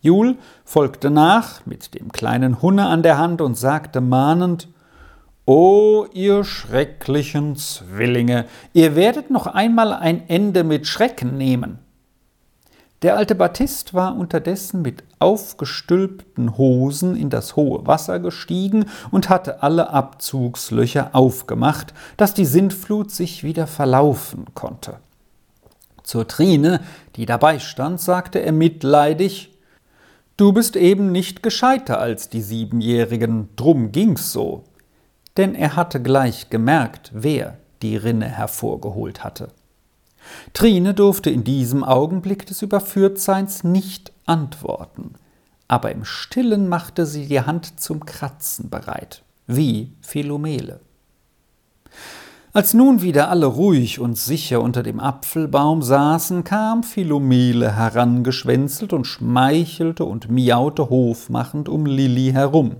Jul 0.00 0.36
folgte 0.64 1.10
nach 1.10 1.66
mit 1.66 1.94
dem 1.94 2.12
kleinen 2.12 2.62
Hunne 2.62 2.86
an 2.86 3.02
der 3.02 3.18
Hand 3.18 3.40
und 3.40 3.56
sagte 3.56 4.00
mahnend 4.00 4.68
O 5.44 6.06
ihr 6.12 6.44
schrecklichen 6.44 7.56
Zwillinge, 7.56 8.44
ihr 8.74 8.94
werdet 8.94 9.30
noch 9.30 9.46
einmal 9.46 9.94
ein 9.94 10.28
Ende 10.28 10.62
mit 10.62 10.86
Schrecken 10.86 11.38
nehmen. 11.38 11.78
Der 13.02 13.16
alte 13.16 13.34
Baptist 13.34 13.94
war 13.94 14.16
unterdessen 14.16 14.82
mit 14.82 15.04
aufgestülpten 15.20 16.58
Hosen 16.58 17.16
in 17.16 17.30
das 17.30 17.56
hohe 17.56 17.86
Wasser 17.86 18.18
gestiegen 18.18 18.86
und 19.10 19.28
hatte 19.28 19.62
alle 19.62 19.90
Abzugslöcher 19.90 21.10
aufgemacht, 21.12 21.94
dass 22.16 22.34
die 22.34 22.44
Sintflut 22.44 23.10
sich 23.10 23.44
wieder 23.44 23.66
verlaufen 23.66 24.46
konnte. 24.54 24.96
Zur 26.02 26.26
Trine, 26.26 26.80
die 27.16 27.24
dabei 27.24 27.58
stand, 27.58 28.00
sagte 28.00 28.40
er 28.40 28.52
mitleidig 28.52 29.50
Du 30.38 30.52
bist 30.52 30.76
eben 30.76 31.10
nicht 31.10 31.42
gescheiter 31.42 31.98
als 31.98 32.28
die 32.28 32.42
Siebenjährigen, 32.42 33.48
drum 33.56 33.90
ging's 33.90 34.30
so. 34.30 34.62
Denn 35.36 35.56
er 35.56 35.74
hatte 35.74 36.00
gleich 36.00 36.48
gemerkt, 36.48 37.10
wer 37.12 37.58
die 37.82 37.96
Rinne 37.96 38.26
hervorgeholt 38.28 39.24
hatte. 39.24 39.48
Trine 40.52 40.94
durfte 40.94 41.28
in 41.28 41.42
diesem 41.42 41.82
Augenblick 41.82 42.46
des 42.46 42.62
Überführtseins 42.62 43.64
nicht 43.64 44.12
antworten, 44.26 45.14
aber 45.66 45.90
im 45.90 46.04
stillen 46.04 46.68
machte 46.68 47.04
sie 47.04 47.26
die 47.26 47.40
Hand 47.40 47.80
zum 47.80 48.06
Kratzen 48.06 48.70
bereit, 48.70 49.24
wie 49.48 49.92
Philomele. 50.02 50.78
Als 52.58 52.74
nun 52.74 53.02
wieder 53.02 53.30
alle 53.30 53.46
ruhig 53.46 54.00
und 54.00 54.18
sicher 54.18 54.60
unter 54.60 54.82
dem 54.82 54.98
Apfelbaum 54.98 55.80
saßen, 55.80 56.42
kam 56.42 56.82
Philomele 56.82 57.76
herangeschwänzelt 57.76 58.92
und 58.92 59.06
schmeichelte 59.06 60.04
und 60.04 60.28
miaute 60.28 60.90
hofmachend 60.90 61.68
um 61.68 61.86
Lilli 61.86 62.32
herum. 62.32 62.78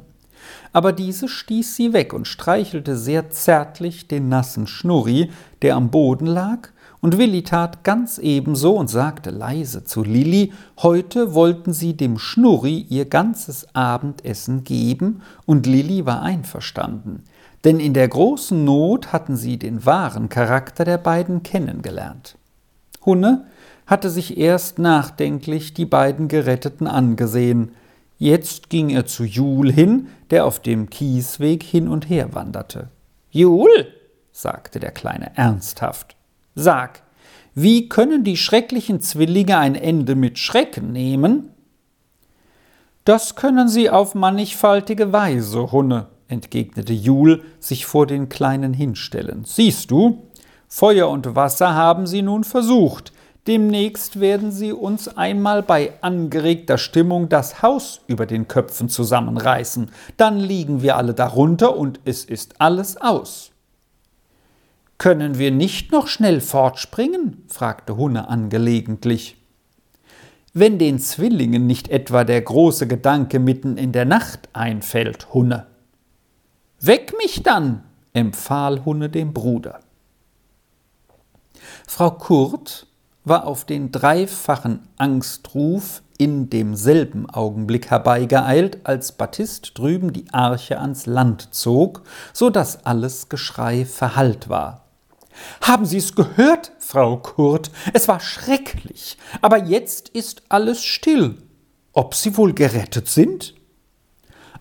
Aber 0.72 0.92
diese 0.92 1.28
stieß 1.28 1.76
sie 1.76 1.92
weg 1.92 2.12
und 2.12 2.26
streichelte 2.26 2.96
sehr 2.96 3.30
zärtlich 3.30 4.08
den 4.08 4.28
nassen 4.28 4.66
Schnurri, 4.66 5.30
der 5.62 5.76
am 5.76 5.92
Boden 5.92 6.26
lag, 6.26 6.70
und 7.00 7.16
Willi 7.16 7.44
tat 7.44 7.84
ganz 7.84 8.18
ebenso 8.18 8.74
und 8.74 8.90
sagte 8.90 9.30
leise 9.30 9.84
zu 9.84 10.02
Lilli, 10.02 10.52
heute 10.82 11.34
wollten 11.34 11.72
sie 11.72 11.96
dem 11.96 12.18
Schnurri 12.18 12.84
ihr 12.88 13.04
ganzes 13.04 13.76
Abendessen 13.76 14.64
geben, 14.64 15.22
und 15.46 15.66
Lilli 15.66 16.04
war 16.04 16.22
einverstanden, 16.22 17.22
denn 17.68 17.80
in 17.80 17.92
der 17.92 18.08
großen 18.08 18.64
Not 18.64 19.12
hatten 19.12 19.36
sie 19.36 19.58
den 19.58 19.84
wahren 19.84 20.30
Charakter 20.30 20.86
der 20.86 20.96
beiden 20.96 21.42
kennengelernt. 21.42 22.38
Hunne 23.04 23.44
hatte 23.86 24.08
sich 24.08 24.38
erst 24.38 24.78
nachdenklich 24.78 25.74
die 25.74 25.84
beiden 25.84 26.28
Geretteten 26.28 26.86
angesehen, 26.86 27.72
jetzt 28.16 28.70
ging 28.70 28.88
er 28.88 29.04
zu 29.04 29.22
Jul 29.22 29.70
hin, 29.70 30.08
der 30.30 30.46
auf 30.46 30.60
dem 30.60 30.88
Kiesweg 30.88 31.62
hin 31.62 31.88
und 31.88 32.08
her 32.08 32.34
wanderte. 32.34 32.88
Jul, 33.30 33.68
sagte 34.32 34.80
der 34.80 34.92
Kleine 34.92 35.36
ernsthaft, 35.36 36.16
Sag, 36.54 37.02
wie 37.54 37.90
können 37.90 38.24
die 38.24 38.38
schrecklichen 38.38 39.02
Zwillinge 39.02 39.58
ein 39.58 39.74
Ende 39.74 40.14
mit 40.14 40.38
Schrecken 40.38 40.92
nehmen? 40.92 41.50
Das 43.04 43.34
können 43.34 43.68
sie 43.68 43.90
auf 43.90 44.14
mannigfaltige 44.14 45.12
Weise, 45.12 45.70
Hunne, 45.70 46.06
entgegnete 46.28 46.92
Jul, 46.92 47.42
sich 47.58 47.86
vor 47.86 48.06
den 48.06 48.28
Kleinen 48.28 48.74
hinstellend. 48.74 49.48
Siehst 49.48 49.90
du, 49.90 50.28
Feuer 50.68 51.08
und 51.08 51.34
Wasser 51.34 51.74
haben 51.74 52.06
sie 52.06 52.22
nun 52.22 52.44
versucht. 52.44 53.12
Demnächst 53.46 54.20
werden 54.20 54.52
sie 54.52 54.72
uns 54.72 55.08
einmal 55.08 55.62
bei 55.62 55.94
angeregter 56.02 56.76
Stimmung 56.76 57.30
das 57.30 57.62
Haus 57.62 58.02
über 58.06 58.26
den 58.26 58.46
Köpfen 58.46 58.90
zusammenreißen. 58.90 59.90
Dann 60.18 60.38
liegen 60.38 60.82
wir 60.82 60.98
alle 60.98 61.14
darunter 61.14 61.74
und 61.74 62.00
es 62.04 62.26
ist 62.26 62.60
alles 62.60 62.98
aus. 62.98 63.52
Können 64.98 65.38
wir 65.38 65.50
nicht 65.50 65.92
noch 65.92 66.08
schnell 66.08 66.42
fortspringen? 66.42 67.44
fragte 67.48 67.96
Hunne 67.96 68.28
angelegentlich. 68.28 69.36
Wenn 70.52 70.78
den 70.78 70.98
Zwillingen 70.98 71.66
nicht 71.66 71.88
etwa 71.88 72.24
der 72.24 72.42
große 72.42 72.86
Gedanke 72.86 73.38
mitten 73.38 73.78
in 73.78 73.92
der 73.92 74.04
Nacht 74.04 74.48
einfällt, 74.52 75.32
Hunne. 75.32 75.66
Weck 76.80 77.12
mich 77.18 77.42
dann, 77.42 77.82
empfahl 78.12 78.84
Hunne 78.84 79.08
dem 79.08 79.32
Bruder. 79.32 79.80
Frau 81.88 82.12
Kurt 82.12 82.86
war 83.24 83.46
auf 83.46 83.64
den 83.64 83.90
dreifachen 83.90 84.88
Angstruf 84.96 86.02
in 86.18 86.50
demselben 86.50 87.28
Augenblick 87.28 87.90
herbeigeeilt, 87.90 88.78
als 88.84 89.12
Baptist 89.12 89.76
drüben 89.76 90.12
die 90.12 90.32
Arche 90.32 90.80
ans 90.80 91.06
Land 91.06 91.52
zog, 91.52 92.02
so 92.32 92.48
dass 92.48 92.86
alles 92.86 93.28
Geschrei 93.28 93.84
verhallt 93.84 94.48
war. 94.48 94.84
Haben 95.60 95.84
Sie 95.84 95.98
es 95.98 96.14
gehört, 96.14 96.72
Frau 96.78 97.16
Kurt? 97.16 97.70
Es 97.92 98.06
war 98.06 98.20
schrecklich, 98.20 99.18
aber 99.40 99.64
jetzt 99.64 100.08
ist 100.10 100.42
alles 100.48 100.84
still. 100.84 101.42
Ob 101.92 102.14
Sie 102.14 102.36
wohl 102.36 102.52
gerettet 102.52 103.08
sind? 103.08 103.54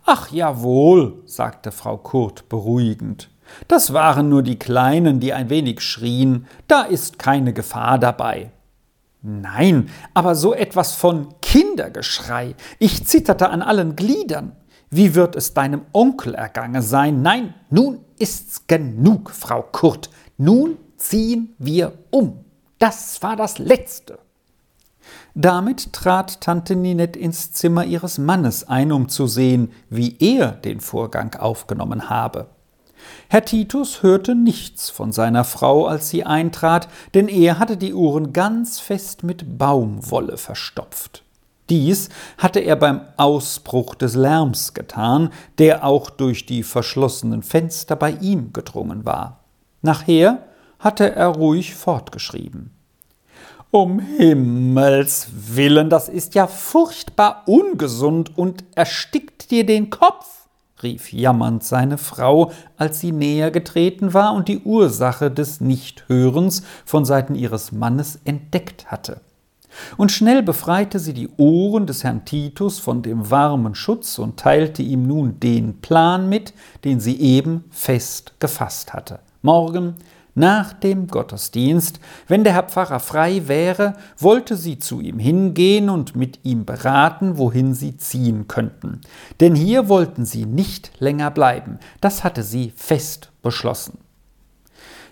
Ach 0.10 0.32
jawohl, 0.32 1.22
sagte 1.26 1.74
Frau 1.74 1.98
Kurt 1.98 2.48
beruhigend. 2.48 3.30
Das 3.68 3.92
waren 3.92 4.30
nur 4.30 4.42
die 4.42 4.58
Kleinen, 4.58 5.20
die 5.20 5.34
ein 5.34 5.50
wenig 5.50 5.82
schrien, 5.82 6.48
da 6.70 6.84
ist 6.84 7.20
keine 7.20 7.52
Gefahr 7.52 8.00
dabei. 8.00 8.52
Nein, 9.22 9.90
aber 10.14 10.36
so 10.36 10.54
etwas 10.54 10.94
von 10.96 11.36
Kindergeschrei. 11.42 12.56
Ich 12.80 13.06
zitterte 13.06 13.50
an 13.50 13.62
allen 13.62 13.98
Gliedern. 13.98 14.56
Wie 14.90 15.14
wird 15.14 15.36
es 15.36 15.54
deinem 15.54 15.82
Onkel 15.92 16.36
ergangen 16.36 16.82
sein? 16.82 17.22
Nein, 17.22 17.54
nun 17.70 18.00
ist's 18.18 18.66
genug, 18.66 19.30
Frau 19.32 19.62
Kurt. 19.62 20.10
Nun 20.38 20.78
ziehen 20.96 21.54
wir 21.58 21.92
um. 22.12 22.46
Das 22.80 23.22
war 23.22 23.36
das 23.36 23.58
Letzte. 23.58 24.20
Damit 25.40 25.94
trat 25.94 26.42
Tante 26.42 26.76
Ninette 26.76 27.20
ins 27.20 27.52
Zimmer 27.52 27.86
ihres 27.86 28.18
Mannes 28.18 28.68
ein, 28.68 28.92
um 28.92 29.08
zu 29.08 29.28
sehen, 29.28 29.72
wie 29.88 30.18
er 30.18 30.54
den 30.54 30.80
Vorgang 30.80 31.36
aufgenommen 31.36 32.10
habe. 32.10 32.48
Herr 33.30 33.46
Titus 33.46 34.02
hörte 34.02 34.34
nichts 34.34 34.90
von 34.90 35.12
seiner 35.12 35.44
Frau, 35.44 35.86
als 35.86 36.10
sie 36.10 36.24
eintrat, 36.24 36.88
denn 37.14 37.28
er 37.28 37.60
hatte 37.60 37.78
die 37.78 37.94
Ohren 37.94 38.34
ganz 38.34 38.80
fest 38.80 39.24
mit 39.24 39.60
Baumwolle 39.60 40.38
verstopft. 40.38 41.24
Dies 41.70 42.10
hatte 42.40 42.60
er 42.60 42.76
beim 42.76 43.02
Ausbruch 43.18 43.94
des 43.94 44.16
Lärms 44.16 44.74
getan, 44.74 45.30
der 45.60 45.86
auch 45.86 46.10
durch 46.10 46.48
die 46.48 46.64
verschlossenen 46.64 47.44
Fenster 47.44 47.96
bei 47.96 48.10
ihm 48.10 48.54
gedrungen 48.54 49.06
war. 49.06 49.44
Nachher 49.84 50.48
hatte 50.80 51.16
er 51.16 51.28
ruhig 51.28 51.76
fortgeschrieben. 51.76 52.72
Um 53.70 54.00
Himmels 54.00 55.28
willen, 55.34 55.90
das 55.90 56.08
ist 56.08 56.36
ja 56.36 56.48
furchtbar 56.48 57.44
ungesund 57.48 58.38
und 58.38 58.64
erstickt 58.76 59.52
dir 59.52 59.66
den 59.66 59.90
Kopf, 59.90 60.48
rief 60.82 61.12
jammernd 61.12 61.66
seine 61.66 61.98
Frau, 61.98 62.54
als 62.78 63.02
sie 63.02 63.12
näher 63.12 63.52
getreten 63.52 64.14
war 64.14 64.34
und 64.34 64.48
die 64.48 64.60
Ursache 64.60 65.30
des 65.30 65.60
Nichthörens 65.60 66.64
von 66.86 67.04
Seiten 67.04 67.36
ihres 67.36 67.74
Mannes 67.74 68.22
entdeckt 68.24 68.90
hatte. 68.90 69.20
Und 69.98 70.14
schnell 70.14 70.44
befreite 70.44 70.98
sie 70.98 71.14
die 71.14 71.30
Ohren 71.36 71.88
des 71.88 72.06
Herrn 72.06 72.24
Titus 72.24 72.80
von 72.80 73.02
dem 73.02 73.30
warmen 73.30 73.76
Schutz 73.76 74.18
und 74.18 74.38
teilte 74.40 74.82
ihm 74.82 75.04
nun 75.04 75.42
den 75.42 75.82
Plan 75.82 76.30
mit, 76.30 76.54
den 76.86 77.02
sie 77.02 77.20
eben 77.20 77.66
fest 77.70 78.34
gefasst 78.40 78.94
hatte. 78.94 79.20
Morgen 79.42 79.96
nach 80.38 80.72
dem 80.72 81.08
Gottesdienst, 81.08 82.00
wenn 82.28 82.44
der 82.44 82.54
Herr 82.54 82.64
Pfarrer 82.64 83.00
frei 83.00 83.48
wäre, 83.48 83.96
wollte 84.18 84.56
sie 84.56 84.78
zu 84.78 85.02
ihm 85.02 85.20
hingehen 85.20 85.90
und 85.90 86.16
mit 86.16 86.40
ihm 86.44 86.64
beraten, 86.64 87.38
wohin 87.38 87.74
sie 87.74 87.98
ziehen 87.98 88.48
könnten. 88.48 89.02
Denn 89.40 89.56
hier 89.56 89.90
wollten 89.90 90.26
sie 90.26 90.46
nicht 90.46 90.92
länger 91.00 91.32
bleiben, 91.32 91.80
das 92.02 92.24
hatte 92.24 92.44
sie 92.44 92.72
fest 92.76 93.32
beschlossen. 93.42 93.98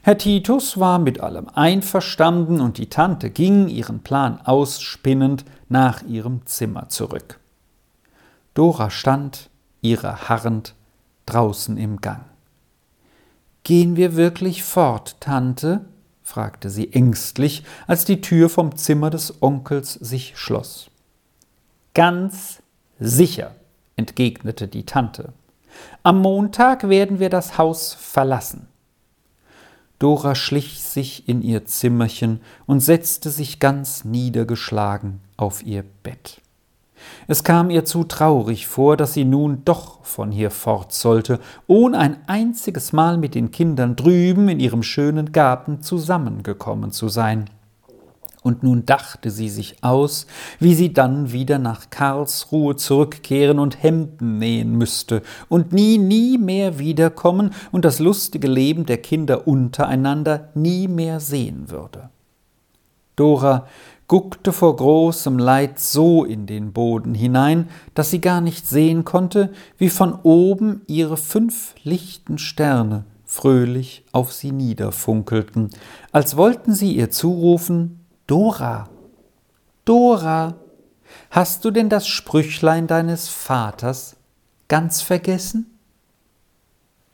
Herr 0.04 0.20
Titus 0.20 0.80
war 0.80 1.00
mit 1.00 1.20
allem 1.20 1.50
einverstanden 1.50 2.62
und 2.62 2.78
die 2.78 2.90
Tante 2.90 3.32
ging, 3.32 3.68
ihren 3.68 4.02
Plan 4.02 4.40
ausspinnend, 4.46 5.46
nach 5.68 6.04
ihrem 6.04 6.46
Zimmer 6.46 6.90
zurück. 6.90 7.40
Dora 8.54 8.92
stand, 8.92 9.50
ihre 9.82 10.30
harrend, 10.30 10.76
draußen 11.26 11.78
im 11.78 12.02
Gang. 12.02 12.26
Gehen 13.66 13.96
wir 13.96 14.16
wirklich 14.16 14.64
fort, 14.64 15.18
Tante? 15.20 15.86
fragte 16.22 16.70
sie 16.70 16.94
ängstlich, 16.94 17.64
als 17.88 18.06
die 18.06 18.22
Tür 18.22 18.48
vom 18.48 18.76
Zimmer 18.76 19.10
des 19.10 19.42
Onkels 19.42 19.94
sich 19.94 20.38
schloss. 20.38 20.92
Ganz 21.96 22.62
sicher, 23.00 23.56
entgegnete 23.96 24.68
die 24.68 24.86
Tante. 24.86 25.34
Am 26.04 26.22
Montag 26.22 26.90
werden 26.90 27.18
wir 27.20 27.32
das 27.32 27.58
Haus 27.58 27.96
verlassen. 27.96 28.68
Dora 29.98 30.36
schlich 30.36 30.84
sich 30.84 31.28
in 31.28 31.42
ihr 31.42 31.66
Zimmerchen 31.66 32.42
und 32.68 32.82
setzte 32.82 33.32
sich 33.32 33.60
ganz 33.60 34.06
niedergeschlagen 34.06 35.22
auf 35.38 35.66
ihr 35.66 35.84
Bett. 36.04 36.40
Es 37.28 37.44
kam 37.44 37.70
ihr 37.70 37.86
zu 37.86 38.04
traurig 38.04 38.68
vor, 38.68 38.98
dass 38.98 39.14
sie 39.14 39.26
nun 39.26 39.64
doch 39.66 40.04
von 40.04 40.32
hier 40.32 40.52
fort 40.52 40.94
sollte, 40.94 41.40
ohne 41.68 41.98
ein 41.98 42.18
einziges 42.28 42.94
Mal 42.94 43.18
mit 43.18 43.36
den 43.36 43.52
Kindern 43.52 43.96
drüben 43.96 44.50
in 44.50 44.60
ihrem 44.60 44.84
schönen 44.84 45.32
Garten 45.32 45.82
zusammengekommen 45.82 46.92
zu 46.92 47.10
sein. 47.10 47.50
Und 48.46 48.62
nun 48.62 48.86
dachte 48.86 49.32
sie 49.32 49.50
sich 49.50 49.84
aus, 49.84 50.28
wie 50.60 50.76
sie 50.76 50.94
dann 50.94 51.32
wieder 51.32 51.58
nach 51.58 51.90
Karlsruhe 51.90 52.76
zurückkehren 52.76 53.58
und 53.58 53.82
Hemden 53.82 54.38
nähen 54.38 54.78
müsste 54.78 55.24
und 55.50 55.74
nie, 55.74 55.98
nie 55.98 56.38
mehr 56.38 56.78
wiederkommen 56.78 57.56
und 57.72 57.86
das 57.86 57.98
lustige 57.98 58.48
Leben 58.48 58.86
der 58.86 59.00
Kinder 59.00 59.48
untereinander 59.48 60.50
nie 60.54 60.88
mehr 60.88 61.20
sehen 61.20 61.72
würde. 61.72 62.12
Dora 63.16 63.66
guckte 64.08 64.54
vor 64.54 64.76
großem 64.76 65.40
Leid 65.40 65.80
so 65.80 66.24
in 66.24 66.46
den 66.46 66.74
Boden 66.74 67.16
hinein, 67.16 67.70
dass 67.94 68.12
sie 68.12 68.22
gar 68.22 68.42
nicht 68.42 68.68
sehen 68.68 69.04
konnte, 69.04 69.52
wie 69.78 69.90
von 69.90 70.14
oben 70.24 70.82
ihre 70.88 71.18
fünf 71.18 71.74
lichten 71.84 72.38
Sterne 72.38 73.06
fröhlich 73.26 74.06
auf 74.12 74.32
sie 74.32 74.52
niederfunkelten, 74.52 75.70
als 76.12 76.38
wollten 76.38 76.74
sie 76.74 76.94
ihr 76.94 77.10
zurufen 77.10 78.00
Dora, 78.28 78.90
Dora, 79.84 80.56
hast 81.30 81.66
du 81.66 81.72
denn 81.72 81.90
das 81.90 82.08
Sprüchlein 82.08 82.88
deines 82.88 83.28
Vaters 83.28 84.16
ganz 84.68 85.02
vergessen? 85.02 85.75